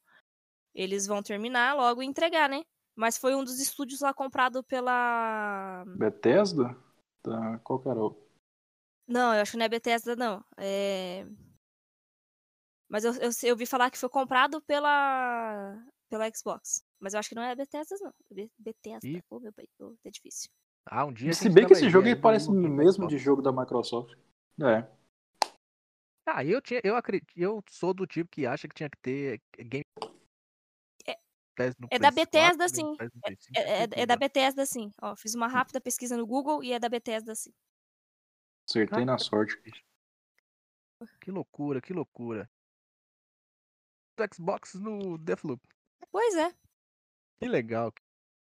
eles 0.75 1.07
vão 1.07 1.23
terminar 1.23 1.75
logo 1.75 2.03
e 2.03 2.07
entregar, 2.07 2.49
né? 2.49 2.63
Mas 2.95 3.19
foi 3.19 3.35
um 3.35 3.45
dos 3.45 3.61
estúdios 3.61 4.01
lá 4.01 4.13
comprado 4.15 4.63
pela. 4.65 5.85
Bethesda? 5.87 6.77
Tá, 7.23 7.59
qual 7.59 7.79
que 7.81 7.89
era 7.89 7.99
o... 7.99 8.17
Não, 9.07 9.35
eu 9.35 9.43
acho 9.43 9.53
que 9.53 9.59
não 9.59 9.67
é 9.67 9.69
Bethesda, 9.69 10.17
não. 10.17 10.45
É... 10.57 11.27
Mas 12.89 13.05
eu, 13.05 13.13
eu, 13.15 13.31
eu 13.43 13.51
ouvi 13.51 13.67
falar 13.67 13.91
que 13.91 13.99
foi 13.99 14.09
comprado 14.09 14.61
pela. 14.63 15.77
pela 16.09 16.31
Xbox. 16.35 16.85
Mas 17.01 17.15
eu 17.15 17.21
acho 17.21 17.29
que 17.29 17.35
não 17.35 17.43
é 17.43 17.55
Bethesda, 17.55 17.97
não. 18.01 18.13
Be- 18.31 18.51
Bethesda. 18.59 19.07
Ih. 19.07 19.23
Ô, 19.29 19.41
meu 19.41 19.53
pai. 19.53 19.67
tá 19.79 20.11
difícil. 20.11 20.51
Ah, 20.87 21.05
um 21.05 21.13
dia. 21.13 21.33
Se 21.33 21.49
bem 21.49 21.67
que 21.67 21.73
esse 21.73 21.91
jogo 21.91 22.07
aí 22.07 22.17
parece 22.17 22.49
no 22.49 22.69
mesmo 22.69 23.07
de 23.09 23.19
jogo 23.19 23.43
da 23.43 23.53
Microsoft. 23.53 24.17
É. 24.63 24.89
Ah, 26.29 26.45
eu 26.45 26.61
tinha, 26.61 26.81
eu 26.83 26.97
acredito, 26.97 27.33
eu 27.37 27.63
sou 27.71 27.95
do 27.95 28.05
tipo 28.07 28.29
que 28.29 28.45
acha 28.47 28.67
que 28.67 28.75
tinha 28.75 28.91
que 28.91 28.99
ter 28.99 29.41
Game 29.59 29.85
É- 31.07 31.17
é 31.91 31.99
da 32.01 32.11
Bethesda, 32.11 32.65
4, 32.67 32.75
Game 32.75 32.91
sim. 32.91 32.97
Pass 32.97 33.11
no 33.15 33.21
Play 33.23 33.37
5, 33.37 33.53
É, 33.57 33.61
é- 33.61 33.83
é 33.83 33.87
tudo, 33.87 34.07
da. 34.07 34.17
Bethesda, 34.17 34.67
sim. 34.67 34.91
Ó, 35.01 35.17
fiz 35.17 35.35
uma 35.35 35.47
rápida 35.47 35.81
pesquisa 35.81 36.17
no 36.17 36.27
Google 36.27 36.63
e 36.65 36.73
é 36.73 36.79
da 36.81 36.89
Bethesda, 36.89 37.35
sim. 37.35 37.53
Acertei 38.69 39.05
na 39.05 39.17
sorte. 39.19 39.57
Que 41.21 41.31
loucura, 41.31 41.81
que 41.81 41.93
loucura. 41.93 42.51
Do 44.19 44.25
Xbox 44.35 44.75
no 44.75 45.17
Deathloop. 45.19 45.63
Pois 46.11 46.35
é. 46.35 46.53
Que 47.39 47.47
legal. 47.49 47.93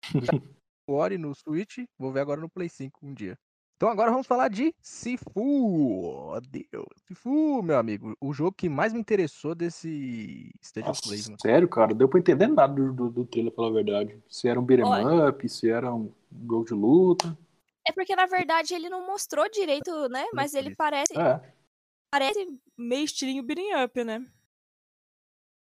O 0.90 0.94
Ori 0.94 1.18
no 1.18 1.36
Switch, 1.36 1.80
vou 1.98 2.14
ver 2.14 2.22
agora 2.22 2.40
no 2.40 2.50
Play 2.50 2.70
5 2.70 3.06
um 3.06 3.14
dia. 3.14 3.38
Então 3.78 3.90
agora 3.90 4.10
vamos 4.10 4.26
falar 4.26 4.50
de 4.50 4.74
Sifu. 4.82 5.30
Oh, 5.36 6.40
Deus. 6.42 6.88
Sifu, 7.08 7.62
meu 7.62 7.78
amigo. 7.78 8.18
O 8.20 8.34
jogo 8.34 8.52
que 8.52 8.68
mais 8.68 8.92
me 8.92 9.00
interessou 9.00 9.54
desse 9.54 10.52
State 10.64 10.90
of 10.90 10.90
Nossa, 10.90 11.02
Play, 11.04 11.22
mano. 11.26 11.38
sério, 11.40 11.70
cara, 11.70 11.94
deu 11.94 12.10
pra 12.10 12.20
entender 12.20 12.48
nada 12.48 12.74
do, 12.74 12.92
do, 12.92 13.10
do 13.12 13.26
trailer, 13.26 13.54
pela 13.54 13.72
verdade. 13.72 14.18
Se 14.28 14.48
era 14.48 14.60
um 14.60 14.64
beat'em 14.66 15.30
up, 15.30 15.48
se 15.48 15.70
era 15.70 15.94
um 15.94 16.12
jogo 16.50 16.66
de 16.66 16.74
luta. 16.74 17.38
É 17.88 17.92
porque, 17.92 18.16
na 18.16 18.26
verdade, 18.26 18.74
ele 18.74 18.90
não 18.90 19.06
mostrou 19.06 19.48
direito, 19.48 20.10
né? 20.10 20.26
Mas 20.34 20.56
ele 20.56 20.76
parece, 20.76 21.14
É. 21.16 21.40
parece 22.10 22.60
meio 22.76 23.06
estilinho 23.06 23.44
beating 23.44 23.74
up, 23.84 24.04
né? 24.04 24.26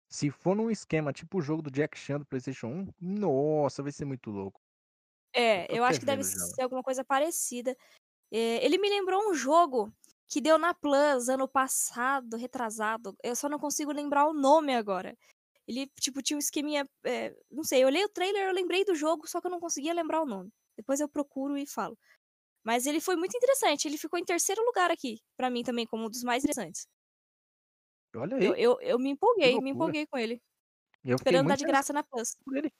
Se 0.09 0.31
for 0.31 0.55
num 0.55 0.71
esquema 0.71 1.13
tipo 1.13 1.37
o 1.37 1.41
jogo 1.41 1.61
do 1.61 1.69
Jack 1.69 1.95
Chan 1.99 2.17
do 2.17 2.25
PlayStation 2.25 2.67
1, 2.67 2.87
nossa, 2.99 3.83
vai 3.83 3.91
ser 3.91 4.05
muito 4.05 4.31
louco. 4.31 4.59
É, 5.33 5.67
tô 5.67 5.75
eu 5.75 5.83
acho 5.83 5.99
que 5.99 6.05
deve 6.05 6.23
já. 6.23 6.29
ser 6.29 6.63
alguma 6.63 6.81
coisa 6.81 7.03
parecida. 7.03 7.77
É, 8.31 8.65
ele 8.65 8.77
me 8.77 8.89
lembrou 8.89 9.29
um 9.29 9.33
jogo 9.33 9.91
que 10.27 10.41
deu 10.41 10.57
na 10.57 10.73
Plus 10.73 11.29
ano 11.29 11.47
passado, 11.47 12.35
retrasado. 12.35 13.15
Eu 13.23 13.35
só 13.35 13.47
não 13.47 13.57
consigo 13.57 13.91
lembrar 13.91 14.27
o 14.27 14.33
nome 14.33 14.75
agora. 14.75 15.17
Ele, 15.67 15.87
tipo, 15.99 16.21
tinha 16.21 16.37
um 16.37 16.39
esqueminha. 16.39 16.87
é, 17.05 17.35
não 17.51 17.63
sei, 17.63 17.83
eu 17.83 17.87
olhei 17.87 18.03
o 18.03 18.09
trailer, 18.09 18.47
eu 18.47 18.53
lembrei 18.53 18.85
do 18.85 18.95
jogo, 18.95 19.27
só 19.27 19.41
que 19.41 19.47
eu 19.47 19.51
não 19.51 19.59
conseguia 19.59 19.93
lembrar 19.93 20.21
o 20.21 20.25
nome. 20.25 20.49
Depois 20.77 20.99
eu 20.99 21.09
procuro 21.09 21.57
e 21.57 21.65
falo. 21.65 21.97
Mas 22.63 22.85
ele 22.85 22.99
foi 22.99 23.15
muito 23.15 23.35
interessante. 23.35 23.87
Ele 23.87 23.97
ficou 23.97 24.19
em 24.19 24.25
terceiro 24.25 24.61
lugar 24.63 24.91
aqui, 24.91 25.19
pra 25.37 25.49
mim 25.49 25.63
também, 25.63 25.85
como 25.85 26.05
um 26.05 26.09
dos 26.09 26.23
mais 26.23 26.43
interessantes. 26.43 26.87
Olha 28.15 28.37
aí. 28.37 28.45
Eu, 28.45 28.55
eu, 28.55 28.81
eu 28.81 28.99
me 28.99 29.09
empolguei, 29.09 29.59
me 29.61 29.71
empolguei 29.71 30.05
com 30.07 30.17
ele. 30.17 30.41
eu 31.03 31.15
Esperando 31.15 31.47
dar 31.47 31.55
de 31.55 31.65
graça 31.65 31.93
na 31.93 32.03
Plus. 32.03 32.35
por 32.43 32.57
ele. 32.57 32.73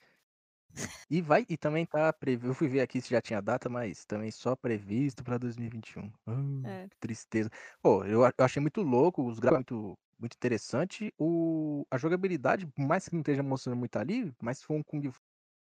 E 1.10 1.22
vai, 1.22 1.46
e 1.50 1.58
também 1.58 1.86
tá 1.86 2.12
previsto. 2.14 2.48
Eu 2.50 2.54
fui 2.54 2.68
ver 2.68 2.82
aqui 2.82 3.02
se 3.02 3.10
já 3.10 3.22
tinha 3.22 3.42
data, 3.42 3.70
mas 3.70 4.06
também 4.06 4.32
só 4.32 4.56
previsto 4.56 5.24
pra 5.24 5.38
2021. 5.38 6.12
Ah, 6.28 6.70
É. 6.70 6.88
Que 6.90 6.98
tristeza. 7.00 7.50
Pô, 7.82 8.04
eu, 8.06 8.24
a- 8.26 8.34
eu 8.38 8.46
achei 8.46 8.62
muito 8.62 8.82
louco, 8.82 9.24
os 9.28 9.40
gráficos 9.40 9.76
muito, 9.78 9.98
muito 10.20 10.34
interessante. 10.36 11.14
O, 11.18 11.86
a 11.92 11.98
jogabilidade, 11.98 12.68
por 12.68 12.86
mais 12.86 13.08
que 13.08 13.14
não 13.16 13.22
esteja 13.22 13.44
mostrando 13.44 13.78
muito 13.78 13.96
ali, 13.98 14.34
mas 14.42 14.60
se 14.60 14.66
for 14.66 14.76
um 14.76 14.84
Kung 14.84 15.02
Fu 15.12 15.20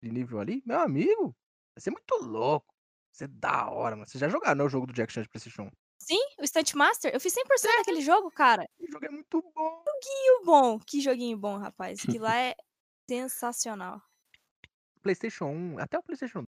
de 0.02 0.10
nível 0.10 0.38
ali, 0.40 0.62
meu 0.66 0.80
amigo, 0.80 1.34
vai 1.74 1.80
ser 1.82 1.90
muito 1.90 2.14
louco. 2.22 2.66
Vai 3.12 3.18
ser 3.18 3.28
da 3.28 3.70
hora, 3.70 3.96
mano. 3.96 4.08
Você 4.08 4.18
já 4.18 4.28
jogaram, 4.28 4.56
né, 4.56 4.64
o 4.64 4.68
jogo 4.68 4.86
do 4.86 4.92
Jack 4.92 5.12
Chan 5.12 5.22
de 5.22 5.28
PlayStation 5.28 5.64
1? 5.64 5.70
Sim, 5.98 6.20
o 6.40 6.46
Stunt 6.46 6.74
Master. 6.74 7.12
Eu 7.14 7.20
fiz 7.20 7.32
100% 7.32 7.76
daquele 7.78 8.02
jogo, 8.02 8.30
cara. 8.30 8.64
O 8.78 8.86
jogo 8.92 9.06
é 9.06 9.10
muito 9.10 9.40
bom. 9.54 9.82
Que 10.02 10.44
bom, 10.44 10.78
que 10.78 11.00
joguinho 11.00 11.38
bom, 11.38 11.56
rapaz. 11.56 12.02
Que 12.02 12.18
lá 12.18 12.36
é 12.38 12.54
sensacional. 13.08 14.02
PlayStation 15.08 15.44
1, 15.46 15.78
até 15.78 15.98
o 15.98 16.02
PlayStation 16.02 16.44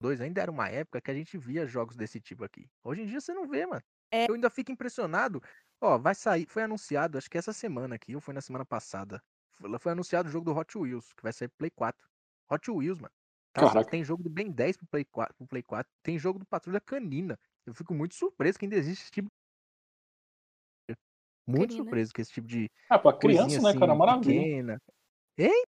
2 0.00 0.20
ainda 0.20 0.40
era 0.40 0.50
uma 0.50 0.68
época 0.68 1.00
que 1.00 1.10
a 1.10 1.14
gente 1.14 1.36
via 1.36 1.66
jogos 1.66 1.96
desse 1.96 2.20
tipo 2.20 2.44
aqui. 2.44 2.70
Hoje 2.84 3.02
em 3.02 3.06
dia 3.06 3.20
você 3.20 3.34
não 3.34 3.48
vê, 3.48 3.66
mano. 3.66 3.82
É. 4.12 4.30
Eu 4.30 4.34
ainda 4.34 4.48
fico 4.48 4.70
impressionado. 4.70 5.42
Ó, 5.80 5.98
vai 5.98 6.14
sair, 6.14 6.46
foi 6.46 6.62
anunciado, 6.62 7.18
acho 7.18 7.28
que 7.28 7.36
essa 7.36 7.52
semana 7.52 7.96
aqui, 7.96 8.14
ou 8.14 8.20
foi 8.20 8.32
na 8.32 8.40
semana 8.40 8.64
passada. 8.64 9.20
Foi, 9.80 9.90
anunciado 9.92 10.28
o 10.28 10.32
jogo 10.32 10.44
do 10.44 10.56
Hot 10.56 10.78
Wheels, 10.78 11.12
que 11.14 11.22
vai 11.22 11.32
sair 11.32 11.48
pro 11.48 11.58
Play 11.58 11.70
4. 11.70 12.08
Hot 12.50 12.70
Wheels, 12.70 12.98
mano. 13.00 13.12
Tá- 13.52 13.62
Caraca. 13.68 13.90
tem 13.90 14.04
jogo 14.04 14.22
do 14.22 14.30
Ben 14.30 14.50
10 14.52 14.76
pro 14.76 14.86
Play 14.86 15.04
4, 15.06 15.34
pro 15.34 15.46
Play 15.46 15.62
4, 15.62 15.90
tem 16.02 16.18
jogo 16.18 16.38
do 16.38 16.46
Patrulha 16.46 16.80
Canina. 16.80 17.38
Eu 17.64 17.74
fico 17.74 17.92
muito 17.94 18.14
surpreso 18.14 18.58
que 18.58 18.66
ainda 18.66 18.76
existe 18.76 19.02
esse 19.02 19.10
tipo 19.10 19.28
muito 21.48 21.70
Canina. 21.70 21.76
surpreso 21.84 22.12
que 22.12 22.20
esse 22.20 22.32
tipo 22.32 22.46
de 22.46 22.70
Ah, 22.90 22.98
pra 22.98 23.12
criança, 23.16 23.60
né, 23.62 23.70
assim, 23.70 23.78
cara? 23.80 23.94
Maravilha. 23.94 24.40
pequena. 24.40 24.82
Hein? 25.38 25.64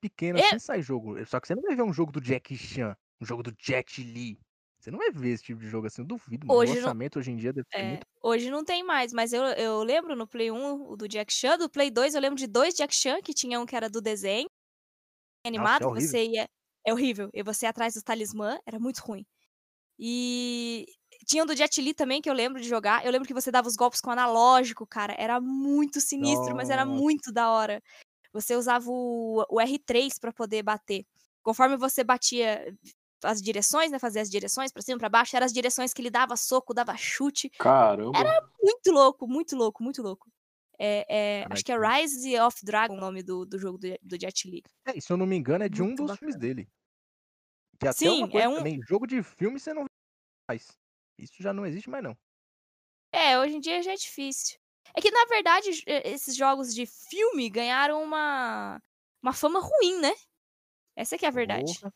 Pequena 0.00 0.38
É. 0.40 0.46
assim 0.46 0.58
sai 0.58 0.82
jogo. 0.82 1.24
Só 1.26 1.40
que 1.40 1.46
você 1.46 1.54
não 1.54 1.62
vai 1.62 1.76
ver 1.76 1.82
um 1.82 1.92
jogo 1.92 2.12
do 2.12 2.20
Jack 2.20 2.56
Chan, 2.56 2.96
um 3.20 3.26
jogo 3.26 3.42
do 3.42 3.54
Jet 3.60 4.02
Li. 4.02 4.38
Você 4.80 4.90
não 4.90 4.98
vai 4.98 5.10
ver 5.10 5.30
esse 5.30 5.44
tipo 5.44 5.60
de 5.60 5.68
jogo 5.68 5.86
assim, 5.86 6.02
eu 6.02 6.06
duvido. 6.06 6.46
Mano. 6.46 6.58
Hoje 6.60 6.72
o 6.72 6.74
não- 6.76 6.82
lançamento 6.82 7.18
hoje 7.18 7.30
em 7.32 7.36
dia 7.36 7.52
deve 7.52 7.66
É, 7.74 7.82
muito. 7.88 8.06
hoje 8.22 8.50
não 8.50 8.64
tem 8.64 8.82
mais, 8.82 9.12
mas 9.12 9.32
eu, 9.32 9.42
eu 9.44 9.82
lembro 9.82 10.16
no 10.16 10.26
Play 10.26 10.50
1 10.50 10.90
o 10.90 10.96
do 10.96 11.06
Jack 11.06 11.32
Chan, 11.32 11.58
do 11.58 11.68
Play 11.68 11.90
2 11.90 12.14
eu 12.14 12.20
lembro 12.20 12.38
de 12.38 12.46
dois 12.46 12.74
Jack 12.74 12.94
Chan, 12.94 13.20
que 13.22 13.34
tinha 13.34 13.60
um 13.60 13.66
que 13.66 13.76
era 13.76 13.90
do 13.90 14.00
desenho 14.00 14.48
animado, 15.46 15.86
horrível. 15.88 16.08
você 16.08 16.24
ia. 16.26 16.48
É 16.86 16.92
horrível. 16.92 17.30
E 17.34 17.42
você 17.42 17.66
ia 17.66 17.70
atrás 17.70 17.94
dos 17.94 18.02
talismã, 18.02 18.58
era 18.66 18.78
muito 18.80 18.98
ruim. 19.00 19.24
E 19.98 20.86
Tinha 21.26 21.42
o 21.44 21.46
do 21.46 21.56
Jet 21.56 21.80
Li 21.82 21.94
também, 21.94 22.22
que 22.22 22.30
eu 22.30 22.34
lembro 22.34 22.60
de 22.62 22.68
jogar. 22.68 23.04
Eu 23.04 23.12
lembro 23.12 23.28
que 23.28 23.34
você 23.34 23.50
dava 23.50 23.68
os 23.68 23.76
golpes 23.76 24.00
com 24.00 24.10
analógico, 24.10 24.86
cara. 24.86 25.14
Era 25.18 25.40
muito 25.40 26.00
sinistro, 26.00 26.56
mas 26.56 26.70
era 26.70 26.84
Nossa. 26.84 27.00
muito 27.00 27.32
da 27.32 27.50
hora. 27.50 27.80
Você 28.32 28.54
usava 28.56 28.88
o, 28.90 29.44
o 29.48 29.56
R3 29.58 30.18
pra 30.20 30.32
poder 30.32 30.62
bater. 30.62 31.04
Conforme 31.42 31.76
você 31.76 32.04
batia 32.04 32.76
as 33.24 33.40
direções, 33.42 33.90
né? 33.90 33.98
Fazia 33.98 34.22
as 34.22 34.30
direções 34.30 34.72
pra 34.72 34.82
cima, 34.82 34.98
pra 34.98 35.08
baixo, 35.08 35.34
eram 35.36 35.46
as 35.46 35.52
direções 35.52 35.92
que 35.92 36.00
ele 36.00 36.10
dava 36.10 36.36
soco, 36.36 36.72
dava 36.74 36.96
chute. 36.96 37.50
Caramba. 37.50 38.18
Muito 38.62 38.90
louco, 38.92 39.26
muito 39.26 39.56
louco, 39.56 39.82
muito 39.82 40.02
louco. 40.02 40.30
É, 40.78 41.04
é, 41.42 41.46
acho 41.50 41.62
que 41.62 41.72
é 41.72 41.76
Rise 41.78 42.38
of 42.40 42.64
Dragon 42.64 42.94
o 42.96 43.00
nome 43.00 43.22
do, 43.22 43.44
do 43.44 43.58
jogo 43.58 43.76
do, 43.76 43.88
do 44.00 44.18
Jet 44.18 44.48
Li. 44.48 44.62
É, 44.86 44.98
se 44.98 45.12
eu 45.12 45.16
não 45.18 45.26
me 45.26 45.36
engano, 45.36 45.64
é 45.64 45.68
de 45.68 45.82
um 45.82 45.86
Muito 45.88 46.06
dos 46.06 46.18
filmes 46.18 46.36
bacana. 46.36 46.54
dele. 46.54 46.68
Que 47.78 47.86
até 47.86 47.98
Sim, 47.98 48.18
uma 48.22 48.30
coisa 48.30 48.46
é 48.46 48.48
um- 48.48 48.56
também, 48.56 48.80
jogo 48.88 49.06
de 49.06 49.22
filme 49.22 49.60
você 49.60 49.74
não 49.74 49.84
faz. 50.50 50.68
Isso 51.18 51.34
já 51.42 51.52
não 51.52 51.66
existe 51.66 51.90
mais, 51.90 52.02
não. 52.02 52.16
É, 53.12 53.38
hoje 53.38 53.56
em 53.56 53.60
dia 53.60 53.82
já 53.82 53.92
é 53.92 53.96
difícil. 53.96 54.58
É 54.94 55.00
que, 55.00 55.10
na 55.10 55.24
verdade, 55.26 55.70
eh, 55.86 56.10
esses 56.10 56.36
jogos 56.36 56.74
de 56.74 56.86
filme 56.86 57.48
ganharam 57.48 58.02
uma, 58.02 58.80
uma 59.22 59.32
fama 59.32 59.60
ruim, 59.60 60.00
né? 60.00 60.12
Essa 60.96 61.16
que 61.16 61.24
é 61.24 61.28
a 61.28 61.32
verdade. 61.32 61.78
Porra. 61.78 61.92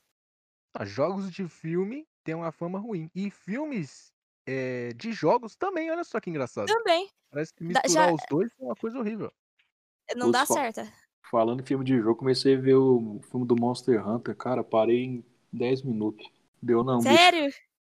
Ah, 0.74 0.84
jogos 0.84 1.30
de 1.30 1.48
filme 1.48 2.06
têm 2.22 2.34
uma 2.34 2.50
fama 2.52 2.78
ruim. 2.78 3.10
E 3.14 3.30
filmes 3.30 4.12
eh, 4.46 4.90
de 4.96 5.12
jogos 5.12 5.54
também, 5.56 5.90
olha 5.90 6.04
só 6.04 6.20
que 6.20 6.30
engraçado. 6.30 6.66
Também. 6.66 7.08
Parece 7.30 7.52
que 7.54 7.64
misturar 7.64 8.08
já- 8.08 8.12
os 8.12 8.22
dois 8.28 8.50
é 8.58 8.64
uma 8.64 8.76
coisa 8.76 8.98
horrível. 8.98 9.32
Não 10.16 10.26
Os 10.26 10.32
dá 10.32 10.46
certo. 10.46 10.82
Falando 11.30 11.62
em 11.62 11.66
filme 11.66 11.84
de 11.84 11.98
jogo, 11.98 12.16
comecei 12.18 12.54
a 12.54 12.60
ver 12.60 12.74
o 12.74 13.20
filme 13.30 13.46
do 13.46 13.56
Monster 13.56 14.06
Hunter. 14.06 14.36
Cara, 14.36 14.62
parei 14.62 15.04
em 15.04 15.24
10 15.52 15.82
minutos. 15.82 16.30
Deu 16.62 16.84
não, 16.84 16.98
bicho. 16.98 17.14
Sério? 17.14 17.54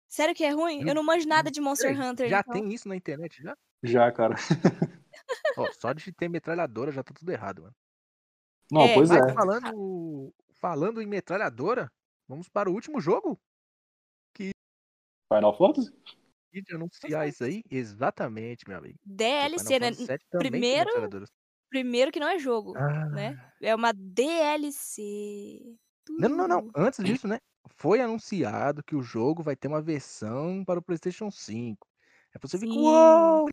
Sério 0.08 0.34
que 0.34 0.44
é 0.44 0.50
ruim? 0.50 0.88
Eu 0.88 0.94
não 0.94 1.02
manjo 1.02 1.28
nada 1.28 1.50
de 1.50 1.60
Monster 1.60 2.00
Hunter. 2.00 2.28
já 2.28 2.40
então. 2.40 2.54
tem 2.54 2.72
isso 2.72 2.88
na 2.88 2.96
internet, 2.96 3.42
já? 3.42 3.56
Já, 3.86 4.10
cara. 4.12 4.34
Ó, 5.56 5.66
só 5.72 5.92
de 5.92 6.12
ter 6.12 6.28
metralhadora 6.28 6.92
já 6.92 7.02
tá 7.02 7.12
tudo 7.14 7.30
errado, 7.32 7.62
mano. 7.62 7.74
Não, 8.70 8.82
É, 8.82 8.94
pois 8.94 9.08
Mas 9.10 9.26
é. 9.26 9.32
falando, 9.32 10.34
falando 10.60 11.00
em 11.00 11.06
metralhadora, 11.06 11.90
vamos 12.28 12.48
para 12.48 12.68
o 12.70 12.72
último 12.74 13.00
jogo? 13.00 13.38
Final 15.32 15.56
Fantasy? 15.56 15.92
De 16.52 16.74
anunciar 16.74 17.28
isso 17.28 17.44
aí? 17.44 17.62
Exatamente, 17.70 18.66
meu 18.68 18.78
amigo. 18.78 18.98
DLC, 19.04 19.78
né? 19.78 19.90
Primeiro-. 20.38 21.24
Primeiro 21.68 22.12
que 22.12 22.20
não 22.20 22.28
é 22.28 22.38
jogo, 22.38 22.74
Ah. 22.76 23.06
né? 23.10 23.52
É 23.60 23.74
uma 23.74 23.92
DLC. 23.92 25.76
Não, 26.08 26.28
não, 26.28 26.48
não. 26.48 26.70
Antes 26.74 27.04
disso, 27.04 27.26
né? 27.28 27.40
Foi 27.76 28.00
anunciado 28.00 28.82
que 28.84 28.94
o 28.94 29.02
jogo 29.02 29.42
vai 29.42 29.56
ter 29.56 29.66
uma 29.68 29.82
versão 29.82 30.64
para 30.64 30.78
o 30.78 30.82
PlayStation 30.82 31.30
5. 31.30 31.86
Aí 32.32 32.40
você 32.40 32.58
fica, 32.58 32.72
uou! 32.72 33.48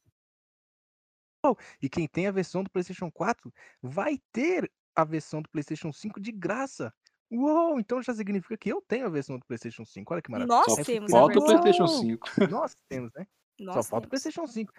E 1.81 1.89
quem 1.89 2.07
tem 2.07 2.27
a 2.27 2.31
versão 2.31 2.63
do 2.63 2.69
PlayStation 2.69 3.11
4 3.11 3.51
vai 3.81 4.19
ter 4.31 4.71
a 4.95 5.03
versão 5.03 5.41
do 5.41 5.49
PlayStation 5.49 5.91
5 5.91 6.19
de 6.19 6.31
graça. 6.31 6.93
Uou! 7.31 7.79
Então 7.79 8.01
já 8.01 8.13
significa 8.13 8.57
que 8.57 8.69
eu 8.71 8.81
tenho 8.87 9.05
a 9.05 9.09
versão 9.09 9.37
do 9.39 9.45
PlayStation 9.45 9.83
5. 9.85 10.13
Olha 10.13 10.21
que 10.21 10.31
maravilha. 10.31 10.55
Nós 10.55 10.65
Só 10.65 10.83
temos 10.83 11.11
falta 11.11 11.39
o. 11.39 11.45
PlayStation 11.45 11.83
"Uou!" 11.83 11.87
5. 12.01 12.27
Nós 12.49 12.75
temos, 12.87 13.11
né? 13.15 13.25
Nós 13.59 13.75
Só 13.75 13.83
falta 13.83 14.07
o 14.07 14.09
temos. 14.09 14.21
PlayStation 14.21 14.47
5. 14.47 14.71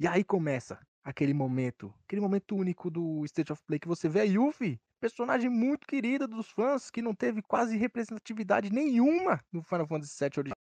E 0.00 0.06
aí 0.06 0.22
começa 0.24 0.78
aquele 1.04 1.34
momento, 1.34 1.92
aquele 2.04 2.20
momento 2.20 2.54
único 2.56 2.90
do 2.90 3.24
State 3.24 3.52
of 3.52 3.62
Play 3.66 3.78
que 3.80 3.88
você 3.88 4.08
vê 4.08 4.20
a 4.20 4.24
Yuffie, 4.24 4.80
personagem 5.00 5.50
muito 5.50 5.86
querida 5.86 6.28
dos 6.28 6.48
fãs, 6.50 6.90
que 6.90 7.02
não 7.02 7.14
teve 7.14 7.42
quase 7.42 7.76
representatividade 7.76 8.70
nenhuma 8.70 9.40
no 9.52 9.62
Final 9.62 9.86
Fantasy 9.86 10.16
VII 10.20 10.30
original. 10.38 10.56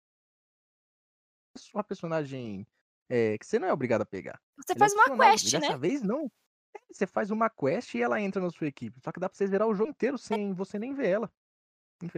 Uma 1.74 1.84
personagem 1.84 2.66
é, 3.08 3.38
que 3.38 3.46
você 3.46 3.58
não 3.58 3.68
é 3.68 3.72
obrigado 3.72 4.02
a 4.02 4.06
pegar. 4.06 4.40
Você 4.56 4.72
Ela 4.72 4.76
é 4.76 4.78
faz 4.78 4.92
uma 4.92 5.02
opcional, 5.02 5.30
quest, 5.30 5.48
e 5.48 5.50
dessa 5.52 5.72
né? 5.72 5.78
vez 5.78 6.02
não. 6.02 6.30
É, 6.76 6.80
Você 6.92 7.06
faz 7.06 7.30
uma 7.30 7.48
quest 7.50 7.94
e 7.94 8.02
ela 8.02 8.20
entra 8.20 8.40
na 8.42 8.50
sua 8.50 8.66
equipe. 8.66 9.00
Só 9.02 9.12
que 9.12 9.20
dá 9.20 9.28
pra 9.28 9.36
você 9.36 9.46
zerar 9.46 9.68
o 9.68 9.74
jogo 9.74 9.90
inteiro 9.90 10.18
sem 10.18 10.52
você 10.52 10.78
nem 10.78 10.94
ver 10.94 11.08
ela. 11.08 11.32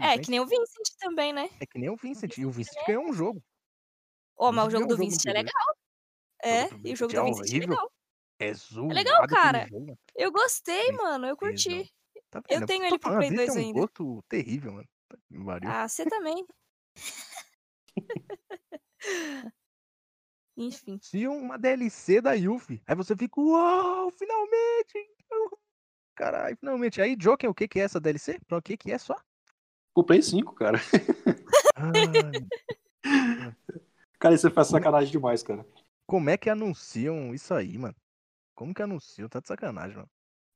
É, 0.03 0.19
que 0.19 0.31
nem 0.31 0.41
o 0.41 0.47
Vincent 0.47 0.89
também, 0.99 1.33
né? 1.33 1.49
É 1.61 1.67
que 1.67 1.79
nem 1.79 1.89
o 1.89 1.97
Vincent. 1.97 2.37
E 2.39 2.45
o 2.45 2.51
Vincent 2.51 2.75
Vincent 2.75 2.87
ganhou 2.87 3.05
um 3.05 3.13
jogo. 3.13 3.41
Ô, 4.37 4.51
mas 4.51 4.67
o 4.67 4.71
jogo 4.71 4.87
do 4.87 4.95
um 4.95 4.97
jogo 4.97 5.11
Vincent 5.11 5.27
é 5.27 5.33
legal. 5.33 5.77
É, 6.43 6.65
e 6.85 6.93
o 6.93 6.97
jogo 6.97 7.13
é 7.13 7.17
do 7.17 7.25
Vincent 7.27 7.55
é 7.55 7.59
legal. 7.59 7.93
É 8.41 8.55
zoado 8.55 8.95
legal, 8.95 9.17
aquele 9.23 9.41
cara. 9.41 9.67
Eu 10.15 10.33
gostei, 10.33 10.93
mano. 10.93 11.27
Eu 11.27 11.37
curti. 11.37 11.93
Tá 12.31 12.43
Eu 12.49 12.67
tenho 12.67 12.85
ele 12.85 12.99
pro 12.99 13.17
Play 13.17 13.31
Vincent 13.31 13.47
2 13.47 13.57
é 13.57 13.61
um 13.61 13.65
ainda. 13.65 13.81
gosto 13.81 14.23
terrível, 14.29 14.73
mano. 14.73 14.89
Ah, 15.67 15.89
você 15.89 16.05
também. 16.07 16.45
Enfim. 20.59 20.99
Tinha 20.99 21.31
uma 21.31 21.57
DLC 21.57 22.21
da 22.21 22.33
Yuffie. 22.33 22.83
Aí 22.87 22.95
você 22.97 23.15
fica, 23.17 23.41
uau, 23.41 24.11
finalmente! 24.11 25.09
Caralho, 26.17 26.57
finalmente. 26.57 27.01
Aí, 27.01 27.15
Joker, 27.15 27.49
o 27.49 27.55
que 27.55 27.69
que 27.69 27.79
é 27.79 27.85
essa 27.85 28.01
DLC? 28.01 28.41
Pra 28.47 28.59
o 28.59 28.63
que 28.63 28.77
que 28.77 28.91
é 28.91 28.99
só? 28.99 29.15
O 29.95 30.03
Play 30.03 30.21
5, 30.23 30.53
cara. 30.55 30.79
Ai, 31.77 31.93
Cara, 34.19 34.35
isso 34.35 34.51
faz 34.51 34.67
sacanagem 34.69 35.11
demais, 35.13 35.43
cara. 35.43 35.65
como 36.07 36.29
é 36.31 36.37
que 36.37 36.51
anunciam 36.51 37.33
isso 37.33 37.55
aí, 37.55 37.79
mano? 37.79 37.95
Como 38.55 38.75
que 38.75 38.83
anunciam? 38.83 39.29
Tá 39.29 39.39
de 39.41 39.47
sacanagem, 39.47 39.97
mano. 39.97 40.09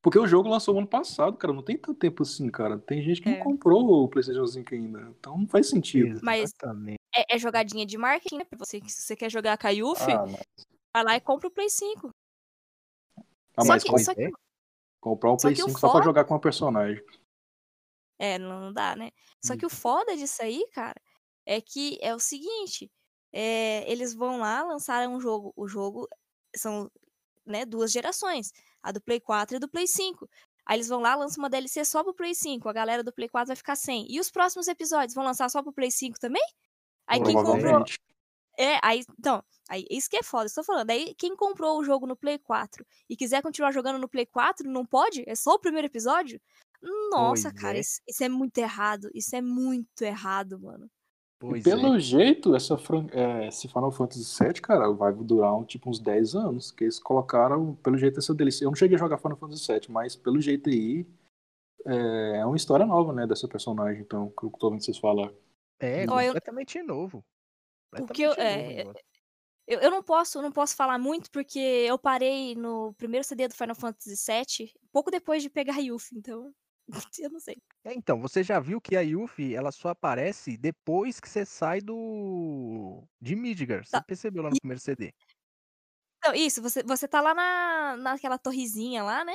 Porque 0.03 0.19
o 0.19 0.27
jogo 0.27 0.49
lançou 0.49 0.77
ano 0.77 0.87
passado, 0.87 1.37
cara. 1.37 1.53
Não 1.55 1.62
tem 1.62 1.79
tanto 1.79 1.95
tempo 1.99 2.25
assim, 2.25 2.51
cara. 2.51 2.77
Tem 2.77 3.01
gente 3.03 3.21
que 3.23 3.29
É. 3.29 3.37
não 3.38 3.45
comprou 3.45 4.03
o 4.03 4.09
PlayStation 4.09 4.45
5 4.47 4.75
ainda. 4.75 5.01
Então 5.19 5.38
não 5.38 5.47
faz 5.47 5.69
sentido. 5.69 6.19
Mas- 6.25 6.51
Exatamente. 6.51 6.99
É, 7.14 7.35
é 7.37 7.38
jogadinha 7.38 7.85
de 7.85 7.98
marketing, 7.98 8.38
né? 8.38 8.44
Pra 8.44 8.59
você, 8.59 8.81
que 8.81 8.90
se 8.90 9.03
você 9.03 9.14
quer 9.16 9.31
jogar 9.31 9.53
a 9.53 9.55
Ah, 9.55 10.27
mas, 10.27 10.40
vai 10.94 11.05
lá 11.05 11.16
e 11.16 11.20
compra 11.20 11.48
o 11.48 11.51
Play 11.51 11.68
5. 11.68 12.11
ah, 13.57 13.62
só 13.62 13.68
mas 13.68 13.83
que, 13.85 13.98
só 13.98 14.14
que- 14.14 14.31
comprar 15.01 15.31
só 15.33 15.48
Play 15.48 15.55
que 15.57 15.62
o 15.62 15.66
5 15.66 15.81
só 15.81 15.88
pra 15.88 15.92
foda- 15.98 16.05
jogar 16.05 16.25
com 16.25 16.35
uma 16.35 16.40
personagem. 16.40 17.03
É, 18.18 18.38
não, 18.38 18.72
dá, 18.72 18.94
né? 18.96 19.11
Só 19.44 19.55
Hum. 19.55 19.59
que 19.59 19.66
o 19.66 19.70
foda 19.70 20.16
disso 20.16 20.42
aí, 20.42 20.64
cara, 20.72 21.01
é 21.44 21.61
que 21.61 21.98
é 22.01 22.14
o 22.14 22.20
seguinte: 22.20 22.90
é, 23.33 23.90
eles 23.90 24.14
vão 24.14 24.38
lá, 24.38 24.62
lançaram 24.62 25.14
um 25.14 25.20
jogo. 25.20 25.53
O 25.57 25.66
jogo 25.66 26.09
são 26.57 26.90
né, 27.44 27.64
duas 27.66 27.90
gerações, 27.90 28.53
a 28.83 28.92
do 28.92 29.01
Play 29.01 29.20
4 29.20 29.57
e 29.57 29.59
do 29.59 29.68
Play 29.68 29.87
5. 29.88 30.29
Aí 30.64 30.77
eles 30.77 30.88
vão 30.88 31.01
lá, 31.01 31.16
lançam 31.16 31.42
uma 31.42 31.51
DLC 31.51 31.85
só 31.85 32.05
pro 32.05 32.14
Play 32.14 32.35
5, 32.37 32.68
a 32.68 32.72
galera 32.72 33.03
do 33.03 33.12
Play 33.12 33.29
4 33.29 33.48
vai 33.48 33.57
ficar 33.57 33.75
sem. 33.75 34.07
E 34.09 34.20
os 34.20 34.31
próximos 34.31 34.68
episódios 34.68 35.12
vão 35.14 35.25
lançar 35.25 35.48
só 35.51 35.61
pro 35.61 35.72
Play 35.72 35.90
5 35.90 36.20
também? 36.20 36.42
Aí 37.12 37.22
quem 37.22 37.35
comprou. 37.35 37.85
É, 38.59 38.79
aí, 38.83 39.03
então, 39.18 39.42
aí, 39.68 39.87
isso 39.90 40.09
que 40.09 40.16
é 40.16 40.22
foda, 40.22 40.46
estou 40.46 40.64
falando. 40.64 40.90
Aí 40.90 41.14
quem 41.16 41.37
comprou 41.37 41.79
o 41.79 41.85
jogo 41.85 42.07
no 42.07 42.16
Play 42.16 42.38
4 42.38 42.85
e 43.09 43.16
quiser 43.16 43.42
continuar 43.42 43.72
jogando 43.72 43.98
no 43.98 44.09
Play 44.09 44.27
4, 44.27 44.68
não 44.70 44.85
pode? 44.85 45.25
É 45.27 45.35
só 45.35 45.55
o 45.55 45.59
primeiro 45.59 45.87
episódio? 45.87 46.40
Nossa, 47.11 47.51
Pois 47.51 47.62
cara, 47.62 47.77
é. 47.77 47.81
isso, 47.81 48.01
isso 48.09 48.25
é 48.25 48.29
muito 48.29 48.59
errado. 48.59 49.11
Isso 49.14 49.37
é 49.37 49.40
muito 49.40 50.03
errado, 50.03 50.59
mano. 50.59 50.90
Pois 51.38 51.64
pelo 51.64 51.96
é. 51.96 52.01
jeito, 52.01 52.55
essa 52.55 52.79
fran... 52.79 53.07
é, 53.11 53.48
esse 53.48 53.66
Final 53.66 53.90
Fantasy 53.90 54.44
VII, 54.44 54.61
cara, 54.61 54.92
vai 54.92 55.12
durar 55.12 55.57
um, 55.57 55.64
tipo 55.64 55.90
uns 55.90 55.98
10 55.98 56.35
anos. 56.35 56.70
Que 56.70 56.85
eles 56.85 56.98
colocaram, 56.98 57.75
pelo 57.83 57.98
jeito, 57.98 58.18
essa 58.18 58.35
DLC. 58.35 58.64
Eu 58.64 58.70
não 58.70 58.77
cheguei 58.77 58.96
a 58.96 58.98
jogar 58.98 59.18
Final 59.18 59.37
Fantasy 59.37 59.72
VII, 59.72 59.87
mas 59.88 60.16
pelo 60.16 60.40
jeito 60.40 60.70
aí. 60.70 61.07
É, 61.85 62.38
é 62.38 62.46
uma 62.46 62.57
história 62.57 62.87
nova, 62.87 63.12
né, 63.12 63.27
dessa 63.27 63.48
personagem, 63.48 64.03
então, 64.03 64.33
que 64.38 64.46
eu 64.46 64.51
tô 64.51 64.70
vendo 64.70 64.85
vocês 64.85 64.98
falar. 64.98 65.33
É, 65.83 66.05
Ó, 66.09 66.21
eu- 66.21 66.33
completamente 66.33 66.83
novo. 66.83 67.25
Porque 67.90 68.23
eu- 68.23 68.31
Completamente 68.31 68.99
é. 68.99 69.03
Eu, 69.66 69.81
eu 69.81 69.90
não 69.90 70.03
posso, 70.03 70.42
não 70.42 70.53
posso 70.53 70.77
falar 70.77 70.99
muito 70.99 71.31
porque 71.31 71.59
eu 71.59 71.99
parei 71.99 72.55
no 72.57 72.95
primeiro 72.95 73.25
CD 73.25 73.49
do 73.49 73.55
Final 73.55 73.77
Fantasy 73.77 74.16
VII, 74.16 74.73
pouco 74.92 75.11
depois 75.11 75.42
de 75.42 75.51
pegar 75.51 75.77
a 75.77 75.79
Yuffie, 75.81 76.18
então 76.18 76.53
eu 77.21 77.31
não 77.31 77.40
sei. 77.40 77.57
É, 77.85 77.95
então, 77.95 78.21
você 78.21 78.42
já 78.42 78.61
viu 78.61 78.81
que 78.81 78.97
a 78.97 79.01
Yuffie, 79.03 79.55
ela 79.55 79.73
só 79.73 79.90
aparece 79.90 80.57
depois 80.57 81.21
que 81.21 81.29
você 81.29 81.45
sai 81.47 81.81
do... 81.81 83.05
de 83.21 83.37
Midgar. 83.37 83.85
Você 83.85 83.92
Tá. 83.92 84.03
percebeu 84.03 84.42
lá 84.42 84.51
no 84.51 84.57
primeiro 84.59 84.81
CD. 84.81 85.12
Então, 86.18 86.35
isso, 86.35 86.62
você, 86.62 86.83
você 86.83 87.09
tá 87.09 87.21
lá 87.21 87.35
na, 87.35 87.97
naquela 87.97 88.38
torrezinha 88.38 89.03
lá, 89.03 89.25
né? 89.25 89.33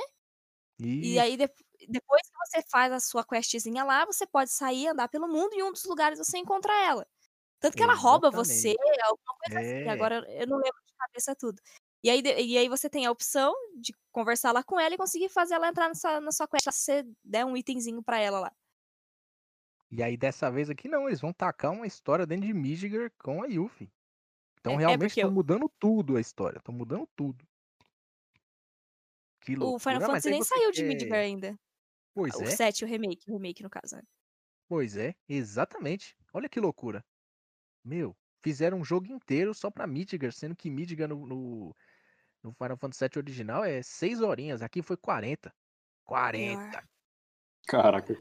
E 0.80 1.12
Isso. 1.14 1.20
aí, 1.20 1.36
de- 1.36 1.50
depois 1.88 2.22
que 2.22 2.36
você 2.46 2.62
faz 2.70 2.92
a 2.92 3.00
sua 3.00 3.24
questzinha 3.24 3.84
lá, 3.84 4.04
você 4.06 4.26
pode 4.26 4.50
sair, 4.50 4.88
andar 4.88 5.08
pelo 5.08 5.28
mundo 5.28 5.52
e 5.54 5.58
em 5.58 5.62
um 5.62 5.72
dos 5.72 5.84
lugares 5.84 6.18
você 6.18 6.38
encontra 6.38 6.72
ela. 6.84 7.06
Tanto 7.60 7.76
que 7.76 7.82
ela 7.82 7.94
rouba 7.94 8.30
você, 8.30 8.74
alguma 9.04 9.34
coisa 9.44 9.60
assim. 9.60 9.68
É. 9.70 9.90
Agora 9.90 10.16
eu 10.30 10.46
não 10.46 10.56
lembro 10.58 10.80
de 10.86 10.94
cabeça 10.96 11.34
tudo. 11.34 11.60
E 12.04 12.08
aí, 12.10 12.22
de- 12.22 12.40
e 12.40 12.56
aí 12.56 12.68
você 12.68 12.88
tem 12.88 13.06
a 13.06 13.10
opção 13.10 13.52
de 13.80 13.92
conversar 14.12 14.52
lá 14.52 14.62
com 14.62 14.78
ela 14.78 14.94
e 14.94 14.98
conseguir 14.98 15.28
fazer 15.28 15.54
ela 15.54 15.68
entrar 15.68 15.88
nessa, 15.88 16.20
na 16.20 16.30
sua 16.30 16.46
quest 16.46 16.64
se 16.70 16.72
você 16.72 17.04
der 17.24 17.44
um 17.44 17.56
itemzinho 17.56 18.02
pra 18.02 18.18
ela 18.20 18.38
lá. 18.40 18.52
E 19.90 20.02
aí, 20.02 20.16
dessa 20.16 20.50
vez 20.50 20.70
aqui, 20.70 20.86
não, 20.86 21.08
eles 21.08 21.20
vão 21.20 21.32
tacar 21.32 21.72
uma 21.72 21.86
história 21.86 22.26
dentro 22.26 22.46
de 22.46 22.52
Midgar 22.54 23.10
com 23.18 23.42
a 23.42 23.46
Yuffie. 23.46 23.90
Então, 24.60 24.74
É- 24.74 24.76
é 24.76 24.78
realmente, 24.78 25.10
estão 25.10 25.24
eu- 25.30 25.32
mudando 25.34 25.68
tudo 25.80 26.16
a 26.16 26.20
história. 26.20 26.58
Estão 26.58 26.74
mudando 26.74 27.08
tudo. 27.16 27.44
O 29.60 29.78
Final 29.78 30.00
Fantasy 30.02 30.30
nem 30.30 30.42
saiu 30.44 30.70
de 30.70 30.82
quer- 30.82 30.88
Midgar 30.88 31.18
ainda. 31.20 31.58
Pois 32.14 32.34
o 32.34 32.42
é, 32.42 32.50
7, 32.50 32.84
o 32.84 32.88
remake, 32.88 33.30
o 33.30 33.34
remake 33.34 33.62
no 33.62 33.70
caso, 33.70 33.96
né? 33.96 34.02
pois 34.68 34.96
é, 34.96 35.14
exatamente. 35.28 36.16
Olha 36.32 36.48
que 36.48 36.60
loucura. 36.60 37.04
Meu, 37.84 38.14
fizeram 38.42 38.78
um 38.78 38.84
jogo 38.84 39.06
inteiro 39.06 39.54
só 39.54 39.70
pra 39.70 39.86
Midgar, 39.86 40.32
sendo 40.32 40.54
que 40.54 40.68
Midgar 40.68 41.08
no, 41.08 41.26
no, 41.26 41.76
no 42.42 42.52
Final 42.52 42.76
Fantasy 42.76 43.04
VII 43.04 43.22
original 43.22 43.64
é 43.64 43.82
6 43.82 44.20
horinhas, 44.20 44.62
aqui 44.62 44.82
foi 44.82 44.96
40. 44.96 45.54
40. 46.04 46.82
Caraca. 47.66 48.12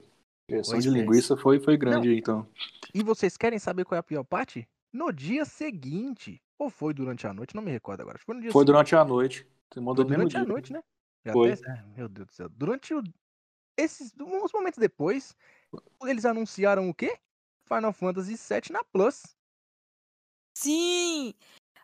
A 0.49 0.55
questão 0.55 0.79
de 0.79 0.87
é. 0.87 0.91
linguiça 0.91 1.35
foi, 1.35 1.59
foi 1.59 1.75
grande 1.75 2.09
aí, 2.09 2.17
então. 2.17 2.47
E 2.93 3.03
vocês 3.03 3.35
querem 3.35 3.59
saber 3.59 3.83
qual 3.83 3.97
é 3.97 3.99
a 3.99 4.03
pior 4.03 4.23
parte? 4.23 4.67
No 4.93 5.11
dia 5.11 5.43
seguinte, 5.43 6.41
ou 6.57 6.69
foi 6.69 6.93
durante 6.93 7.27
a 7.27 7.33
noite, 7.33 7.55
não 7.55 7.61
me 7.61 7.71
recordo 7.71 8.01
agora. 8.01 8.17
Foi 8.19 8.35
no 8.35 8.41
dia 8.41 8.51
Foi 8.51 8.63
durante 8.63 8.95
a 8.95 9.03
noite. 9.03 9.45
Você 9.71 9.79
mandou 9.79 10.05
Foi 10.05 10.15
durante 10.15 10.37
a 10.37 10.45
noite, 10.45 10.71
né? 10.71 10.81
Já 11.25 11.33
Foi. 11.33 11.51
até- 11.51 11.71
ah, 11.71 11.85
meu 11.95 12.07
Deus 12.07 12.27
do 12.27 12.33
céu. 12.33 12.49
Durante 12.49 12.93
o... 12.93 13.03
esses 13.77 14.13
uns 14.19 14.51
momentos 14.51 14.79
depois, 14.79 15.35
eles 16.03 16.25
anunciaram 16.25 16.89
o 16.89 16.93
quê? 16.93 17.17
Final 17.67 17.93
Fantasy 17.93 18.35
VII 18.35 18.71
na 18.71 18.83
Plus. 18.83 19.23
Sim! 20.57 21.33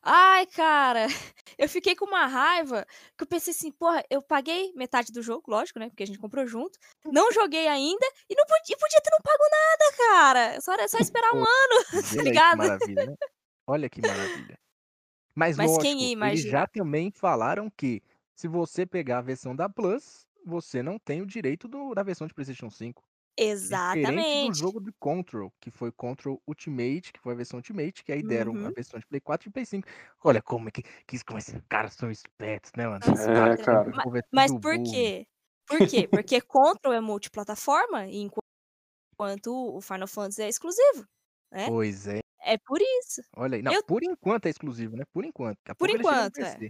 Ai, 0.06 0.46
cara, 0.48 1.08
eu 1.58 1.70
fiquei 1.70 1.96
com 1.96 2.06
uma 2.06 2.26
raiva 2.26 2.86
que 3.18 3.24
eu 3.24 3.28
pensei 3.28 3.52
assim, 3.52 3.72
porra, 3.72 4.04
eu 4.10 4.22
paguei 4.22 4.74
metade 4.76 5.14
do 5.14 5.22
jogo, 5.22 5.50
lógico, 5.50 5.80
né? 5.80 5.90
Porque 5.90 6.04
a 6.04 6.06
gente 6.06 6.20
comprou 6.20 6.46
junto. 6.46 6.78
Não 7.06 7.32
joguei 7.32 7.68
ainda 7.68 8.06
e 8.30 8.36
não 8.36 8.46
podia, 8.46 8.78
podia 8.78 9.02
ter 9.02 9.12
não 9.12 9.20
pago 9.22 9.44
nada, 9.52 9.98
cara. 9.98 10.62
Só 10.62 10.74
era 10.74 10.88
só 10.90 10.98
esperar 10.98 11.34
um 11.34 11.40
ano, 11.40 11.86
tá 11.92 11.98
aí 11.98 12.04
que 12.04 12.22
ligado? 12.22 12.58
maravilha, 12.58 13.06
né? 13.06 13.16
Olha 13.66 13.90
que 13.90 14.02
maravilha. 14.02 14.60
Mas, 15.36 15.56
Mas 15.56 15.72
lógico, 15.72 15.84
quem 15.84 16.12
ia 16.12 16.28
eles 16.28 16.42
já 16.42 16.68
também 16.68 17.10
falaram 17.10 17.70
que 17.70 18.04
se 18.36 18.48
você 18.48 18.86
pegar 18.86 19.20
a 19.20 19.22
versão 19.22 19.56
da 19.56 19.70
Plus, 19.70 20.28
você 20.46 20.84
não 20.84 20.98
tem 21.00 21.22
o 21.22 21.26
direito 21.26 21.68
do- 21.68 21.94
da 21.94 22.04
versão 22.04 22.28
de 22.28 22.34
PlayStation 22.34 22.70
5. 22.70 23.04
Diferente 23.36 23.50
do 23.50 23.52
Exatamente. 23.52 24.60
jogo 24.60 24.80
do 24.80 24.94
Control, 25.00 25.52
que 25.60 25.72
foi 25.72 25.92
Control 25.92 26.40
Ultimate, 26.48 27.12
que 27.12 27.20
foi 27.20 27.34
a 27.34 27.36
versão 27.36 27.58
Ultimate, 27.58 28.04
que 28.04 28.12
aí 28.12 28.22
deram 28.22 28.54
a 28.54 28.56
Uhum. 28.68 28.72
versão 28.74 29.00
de 29.00 29.08
Play 29.08 29.20
4 29.22 29.50
e 29.50 29.52
Play 29.52 29.66
5. 29.66 29.88
Olha 30.24 30.40
como 30.42 30.70
é 30.70 30.72
que, 30.72 30.84
que 31.08 31.24
como 31.26 31.40
esses 31.40 31.60
caras 31.68 31.94
são 31.96 32.12
espertos, 32.12 32.72
né, 32.78 32.88
mano? 32.88 33.00
É, 33.04 33.58
cara. 33.58 33.92
Mas 34.32 34.52
tudo 34.52 34.62
por 34.62 34.78
burro. 34.78 34.92
quê? 34.92 35.26
Por 35.68 35.88
quê? 35.90 36.08
Porque 36.08 36.42
Control 36.42 36.94
é 36.94 37.02
multiplataforma, 37.02 38.06
enqu- 38.08 38.40
enquanto 39.14 39.48
o 39.78 39.82
Final 39.82 40.08
Fantasy 40.08 40.44
é 40.44 40.50
exclusivo, 40.50 41.06
né? 41.52 41.68
Pois 41.68 42.08
é. 42.08 42.20
É 42.46 42.58
por 42.58 42.80
isso. 42.82 43.22
Olha 43.38 43.56
aí. 43.58 43.62
Não, 43.64 43.74
Eu- 43.74 43.84
por 43.86 44.04
enquanto 44.04 44.46
é 44.48 44.50
exclusivo, 44.50 44.96
né? 44.98 45.06
Por 45.14 45.26
enquanto. 45.26 45.58
A 45.68 45.76
Por 45.76 45.90
enquanto, 45.90 46.38
é. 46.40 46.70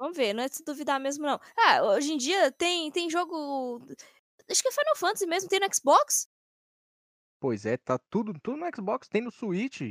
Vamos 0.00 0.16
ver, 0.16 0.32
não 0.32 0.42
é 0.42 0.48
de 0.48 0.56
se 0.56 0.64
duvidar 0.64 0.98
mesmo, 0.98 1.26
não. 1.26 1.38
Ah, 1.58 1.82
hoje 1.82 2.14
em 2.14 2.16
dia 2.16 2.50
tem, 2.52 2.90
tem 2.90 3.10
jogo. 3.10 3.86
Acho 4.50 4.62
que 4.62 4.68
é 4.68 4.72
Final 4.72 4.96
Fantasy 4.96 5.26
mesmo, 5.26 5.46
tem 5.50 5.60
no 5.60 5.74
Xbox. 5.74 6.26
Pois 7.38 7.66
é, 7.66 7.76
tá 7.76 7.98
tudo, 7.98 8.32
tudo 8.42 8.56
no 8.56 8.66
Xbox, 8.74 9.08
tem 9.08 9.20
no 9.20 9.30
Switch. 9.30 9.82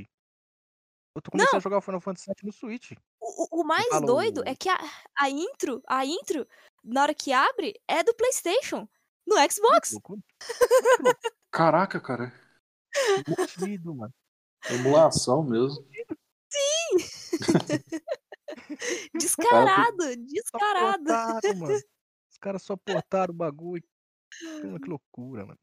Eu 1.15 1.21
tô 1.21 1.29
começando 1.29 1.51
Não. 1.53 1.57
a 1.59 1.61
jogar 1.61 1.77
o 1.77 1.81
Final 1.81 2.01
Fantasy 2.01 2.25
VII 2.25 2.35
no 2.43 2.51
Switch. 2.51 2.93
O, 3.21 3.61
o- 3.61 3.63
mais 3.63 3.87
falo 3.87 4.07
doido 4.07 4.41
é 4.47 4.55
que 4.55 4.67
a, 4.67 4.79
a 5.15 5.29
intro, 5.29 5.79
a 5.85 6.03
intro, 6.03 6.47
na 6.83 7.03
hora 7.03 7.13
que 7.13 7.31
abre, 7.31 7.79
é 7.87 8.01
do 8.01 8.15
PlayStation. 8.15 8.89
No 9.27 9.35
Xbox. 9.51 9.93
Caraca, 11.51 12.01
cara. 12.01 12.33
Que 13.53 13.77
mano. 13.77 14.11
Emulação 14.71 15.43
mesmo. 15.43 15.87
Descarado, 19.13 19.97
descarado. 20.25 21.03
portaram, 21.03 21.55
mano. 21.59 21.75
Os 22.31 22.37
caras 22.37 22.61
só 22.63 22.75
portaram 22.77 23.33
o 23.33 23.37
bagulho. 23.37 23.83
Que 24.39 24.89
loucura, 24.89 25.45
mano. 25.45 25.57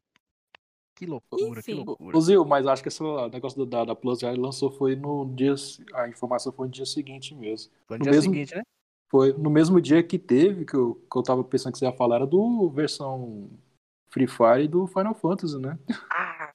Que 0.95 1.05
loucura, 1.05 1.61
que 1.61 1.71
Enfim. 1.71 1.83
loucura. 1.83 2.17
Ô, 2.17 2.21
Zil, 2.21 2.43
mas 2.43 2.65
acho 2.67 2.81
que 2.81 2.89
esse 2.89 3.01
negócio 3.31 3.65
da, 3.65 3.85
da 3.85 3.95
Plus 3.95 4.19
já 4.19 4.31
lançou 4.31 4.69
foi 4.71 4.95
no 4.95 5.25
dia. 5.33 5.53
A 5.93 6.07
informação 6.09 6.51
foi 6.51 6.67
no 6.67 6.73
dia 6.73 6.85
seguinte 6.85 7.33
mesmo. 7.35 7.71
Foi 7.87 7.97
no 7.97 8.05
no 8.05 8.11
dia 8.11 8.19
mesmo- 8.19 8.33
seguinte, 8.33 8.55
né? 8.55 8.63
Foi 9.09 9.31
no 9.31 9.49
mesmo 9.49 9.79
dia 9.79 10.03
que 10.03 10.19
teve, 10.19 10.65
que 10.65 10.75
eu, 10.75 10.95
que 11.09 11.17
eu 11.17 11.23
tava 11.23 11.41
pensando 11.43 11.71
que 11.71 11.79
você 11.79 11.85
ia 11.85 11.93
falar, 11.93 12.17
era 12.17 12.27
do 12.27 12.69
versão 12.69 13.49
Free 14.09 14.27
Fire 14.27 14.63
e 14.63 14.67
do 14.67 14.85
Final 14.87 15.13
Fantasy, 15.15 15.57
né? 15.59 15.79
Ah. 16.09 16.46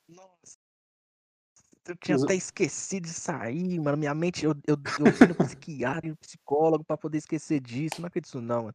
Eu 1.87 1.97
tinha 1.97 2.17
até 2.17 2.35
esquecido 2.35 3.05
de 3.05 3.13
sair, 3.13 3.81
mano. 3.81 3.97
Minha 3.97 4.15
mente, 4.15 4.45
eu, 4.45 4.53
eu, 4.67 4.77
eu 4.77 5.13
fui 5.13 5.27
no 5.27 5.35
psiquiatra 5.35 6.07
e 6.07 6.11
no 6.11 6.17
psicólogo 6.17 6.85
pra 6.85 6.97
poder 6.97 7.19
esquecer 7.19 7.61
disso. 7.61 8.01
Não 8.01 8.07
acredito 8.07 8.37
nisso, 8.37 8.47
não, 8.47 8.65
mano. 8.65 8.75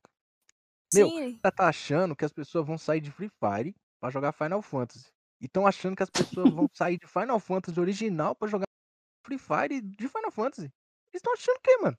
Meu, 0.93 1.09
Sim. 1.09 1.37
Tá, 1.37 1.51
tá 1.51 1.67
achando 1.67 2.15
que 2.15 2.25
as 2.25 2.31
pessoas 2.31 2.65
vão 2.65 2.77
sair 2.77 3.01
de 3.01 3.11
Free 3.11 3.29
Fire 3.29 3.75
pra 3.99 4.09
jogar 4.09 4.31
Final 4.31 4.61
Fantasy. 4.61 5.07
E 5.39 5.45
estão 5.45 5.67
achando 5.67 5.95
que 5.95 6.03
as 6.03 6.09
pessoas 6.09 6.51
vão 6.51 6.67
sair 6.73 6.97
de 6.97 7.07
Final 7.07 7.39
Fantasy 7.39 7.79
original 7.79 8.35
pra 8.35 8.47
jogar 8.47 8.65
Free 9.25 9.37
Fire 9.37 9.81
de 9.81 10.07
Final 10.07 10.31
Fantasy. 10.31 10.71
Eles 11.11 11.21
estão 11.21 11.33
achando 11.33 11.57
o 11.57 11.61
quê, 11.61 11.77
mano? 11.77 11.97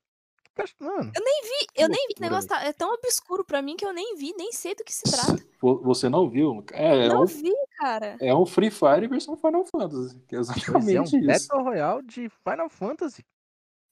Mano, 0.81 1.13
Eu 1.15 1.23
nem 1.25 1.43
vi, 1.43 1.67
Que 1.75 1.83
eu 1.83 1.89
nem 1.89 2.07
vi. 2.09 2.15
O 2.19 2.21
negócio 2.21 2.49
tá, 2.49 2.63
é 2.65 2.73
tão 2.73 2.93
obscuro 2.95 3.45
pra 3.45 3.63
mim 3.63 3.77
que 3.77 3.85
eu 3.85 3.93
nem 3.93 4.17
vi, 4.17 4.33
nem 4.37 4.53
sei 4.53 4.75
do 4.75 4.85
que 4.85 4.93
se 4.93 5.03
trata. 5.05 5.37
Vo- 5.61 5.81
Você 5.83 6.09
não 6.09 6.29
viu? 6.29 6.65
É, 6.73 7.07
é, 7.07 7.09
não 7.09 7.23
um, 7.23 7.27
vi, 7.27 7.53
cara. 7.79 8.17
é 8.21 8.35
um 8.35 8.45
Free 8.47 8.71
Fire 8.71 9.07
versão 9.09 9.37
Final 9.37 9.65
Fantasy. 9.65 10.19
Que 10.29 10.37
é 10.37 10.39
pois 10.39 10.49
é 10.49 10.53
exatamente 10.61 11.17
um 11.17 11.19
isso. 11.21 11.49
Battle 11.49 11.63
Royale 11.65 12.03
de 12.07 12.29
Final 12.29 12.69
Fantasy. 12.69 13.23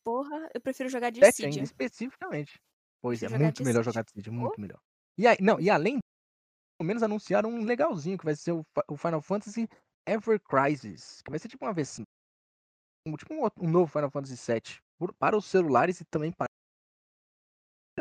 Porra, 0.05 0.48
eu 0.55 0.61
prefiro 0.61 0.88
jogar 0.88 1.11
de 1.11 1.20
7 1.20 1.42
ainda, 1.44 1.52
Cydia. 1.52 1.64
especificamente. 1.64 2.61
Pois 3.02 3.22
é, 3.22 3.29
muito 3.29 3.62
melhor 3.64 3.83
jogar 3.85 4.02
de 4.02 4.11
Cydia, 4.12 4.33
muito 4.33 4.61
melhor. 4.61 4.79
E 5.18 5.26
aí, 5.26 5.37
não, 5.40 5.59
e 5.61 5.68
além, 5.70 5.98
pelo 6.79 6.87
menos 6.87 7.02
anunciaram 7.02 7.48
um 7.50 7.64
legalzinho, 7.64 8.18
que 8.18 8.24
vai 8.24 8.35
ser 8.37 8.52
o, 8.52 8.62
o 8.88 8.96
Final 8.96 9.20
Fantasy 9.22 9.68
Ever 10.07 10.40
Crisis, 10.40 11.20
que 11.22 11.31
vai 11.31 11.38
ser 11.38 11.48
tipo 11.48 11.64
uma 11.64 11.72
versão, 11.72 12.05
um, 13.07 13.16
tipo 13.16 13.35
um, 13.35 13.48
um 13.61 13.70
novo 13.70 13.90
Final 13.90 14.11
Fantasy 14.11 14.37
VII, 14.52 15.09
para 15.18 15.37
os 15.37 15.44
celulares 15.46 16.00
e 16.00 16.05
também 16.05 16.31
para... 16.33 16.45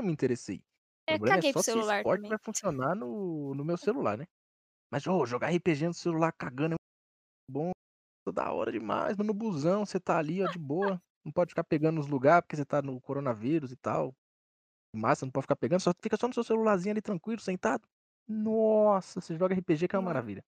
Me 0.05 0.11
interessei. 0.13 0.57
O 0.59 1.07
É, 1.07 1.17
problema 1.17 1.39
é 1.39 1.41
só 1.41 1.61
se 1.61 1.79
esse 1.79 1.95
port 2.01 2.21
também. 2.21 2.29
vai 2.29 2.37
funcionar 2.43 2.95
no, 2.95 3.53
no 3.55 3.65
meu 3.65 3.77
celular, 3.77 4.17
né? 4.17 4.25
Mas, 4.91 5.07
ô, 5.07 5.25
jogar 5.25 5.51
RPG 5.53 5.87
no 5.87 5.93
celular 5.93 6.33
cagando 6.33 6.75
é 6.75 6.77
bom, 7.51 7.71
da 8.33 8.51
hora 8.53 8.71
demais, 8.71 9.17
mas 9.17 9.27
no 9.27 9.33
busão 9.33 9.85
você 9.85 9.99
tá 9.99 10.17
ali, 10.19 10.43
ó, 10.43 10.47
de 10.47 10.59
boa. 10.59 11.01
Não 11.25 11.31
pode 11.31 11.51
ficar 11.51 11.63
pegando 11.65 11.97
nos 11.97 12.07
lugares 12.07 12.43
porque 12.43 12.55
você 12.57 12.65
tá 12.65 12.81
no 12.81 13.01
coronavírus 13.01 13.71
e 13.71 13.77
tal. 13.77 14.15
Massa, 14.95 15.25
não 15.25 15.31
pode 15.31 15.45
ficar 15.45 15.55
pegando, 15.57 15.81
só 15.81 15.93
fica 16.01 16.17
só 16.17 16.27
no 16.27 16.33
seu 16.33 16.43
celularzinho 16.43 16.93
ali 16.93 17.01
tranquilo, 17.01 17.41
sentado. 17.41 17.87
Nossa, 18.27 19.21
você 19.21 19.37
joga 19.37 19.55
RPG 19.55 19.87
que 19.87 19.95
é 19.95 19.99
uma 19.99 20.05
maravilha. 20.07 20.43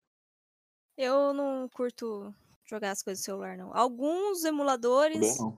Eu 0.98 1.34
não 1.34 1.70
curto 1.70 2.34
jogar 2.66 2.92
as 2.92 3.02
coisas 3.04 3.22
no 3.22 3.26
celular, 3.26 3.58
não. 3.58 3.74
Alguns 3.74 4.44
emuladores, 4.44 5.38
não. 5.40 5.58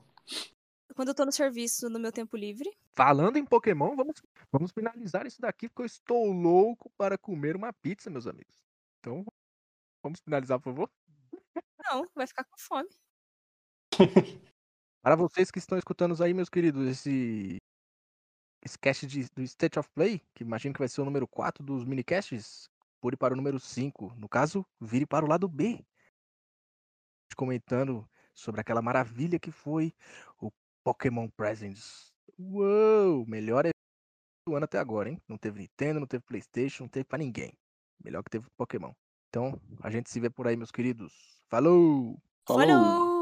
Quando 0.97 1.09
eu 1.09 1.15
tô 1.15 1.23
no 1.25 1.31
serviço, 1.31 1.91
no 1.91 1.99
meu 1.99 2.11
tempo 2.11 2.35
livre. 2.35 2.67
Falando 2.95 3.37
em 3.37 3.45
Pokémon, 3.45 3.95
vamos, 3.95 4.19
vamos 4.51 4.71
finalizar 4.71 5.27
isso 5.27 5.39
daqui, 5.39 5.69
porque 5.69 5.83
eu 5.83 5.85
estou 5.85 6.31
louco 6.31 6.89
para 6.97 7.19
comer 7.19 7.55
uma 7.55 7.71
pizza, 7.71 8.09
meus 8.09 8.25
amigos. 8.25 8.57
Então, 8.99 9.23
vamos 10.01 10.19
finalizar, 10.19 10.59
por 10.59 10.73
favor. 10.73 10.89
Não, 11.85 12.03
vai 12.15 12.25
ficar 12.25 12.43
com 12.45 12.57
fome. 12.57 12.89
Para 15.03 15.15
vocês 15.15 15.51
que 15.51 15.59
estão 15.59 15.77
escutando 15.77 16.21
aí, 16.23 16.33
meus 16.33 16.49
queridos, 16.49 16.87
esse, 16.87 17.59
cast 18.81 19.05
de- 19.05 19.29
do 19.35 19.43
State 19.43 19.77
of 19.77 19.87
Play, 19.93 20.19
que 20.33 20.43
imagino 20.43 20.73
que 20.73 20.79
vai 20.79 20.89
ser 20.89 21.01
o 21.01 21.05
número 21.05 21.27
4 21.27 21.63
dos 21.63 21.85
minicasts, 21.85 22.71
pule 22.99 23.15
para 23.15 23.35
o 23.35 23.37
número 23.37 23.59
5. 23.59 24.15
No 24.15 24.27
caso, 24.27 24.65
vire 24.81 25.05
para 25.05 25.23
o 25.23 25.29
lado 25.29 25.47
B. 25.47 25.85
Comentando 27.35 28.09
sobre 28.33 28.61
aquela 28.61 28.81
maravilha 28.81 29.39
que 29.39 29.51
foi 29.51 29.93
o 30.41 30.51
Pokémon 30.87 31.27
Presents. 31.27 32.13
Uou! 32.39 33.25
Melhor 33.27 33.65
evento 33.65 33.73
do 34.47 34.55
ano 34.55 34.63
até 34.63 34.79
agora, 34.79 35.09
hein? 35.09 35.21
Não 35.27 35.37
teve 35.37 35.59
Nintendo, 35.59 35.99
não 35.99 36.07
teve 36.07 36.23
Playstation, 36.23 36.83
não 36.83 36.89
teve 36.89 37.03
pra 37.03 37.17
ninguém. 37.17 37.51
Melhor 38.01 38.23
que 38.23 38.29
teve 38.29 38.47
Pokémon. 38.55 38.93
Então, 39.27 39.59
a 39.83 39.89
gente 39.89 40.09
se 40.09 40.17
vê 40.17 40.29
por 40.29 40.47
aí, 40.47 40.55
meus 40.55 40.71
queridos. 40.71 41.11
Falou! 41.49 42.17
Falou! 42.47 42.65
Falou! 42.65 43.16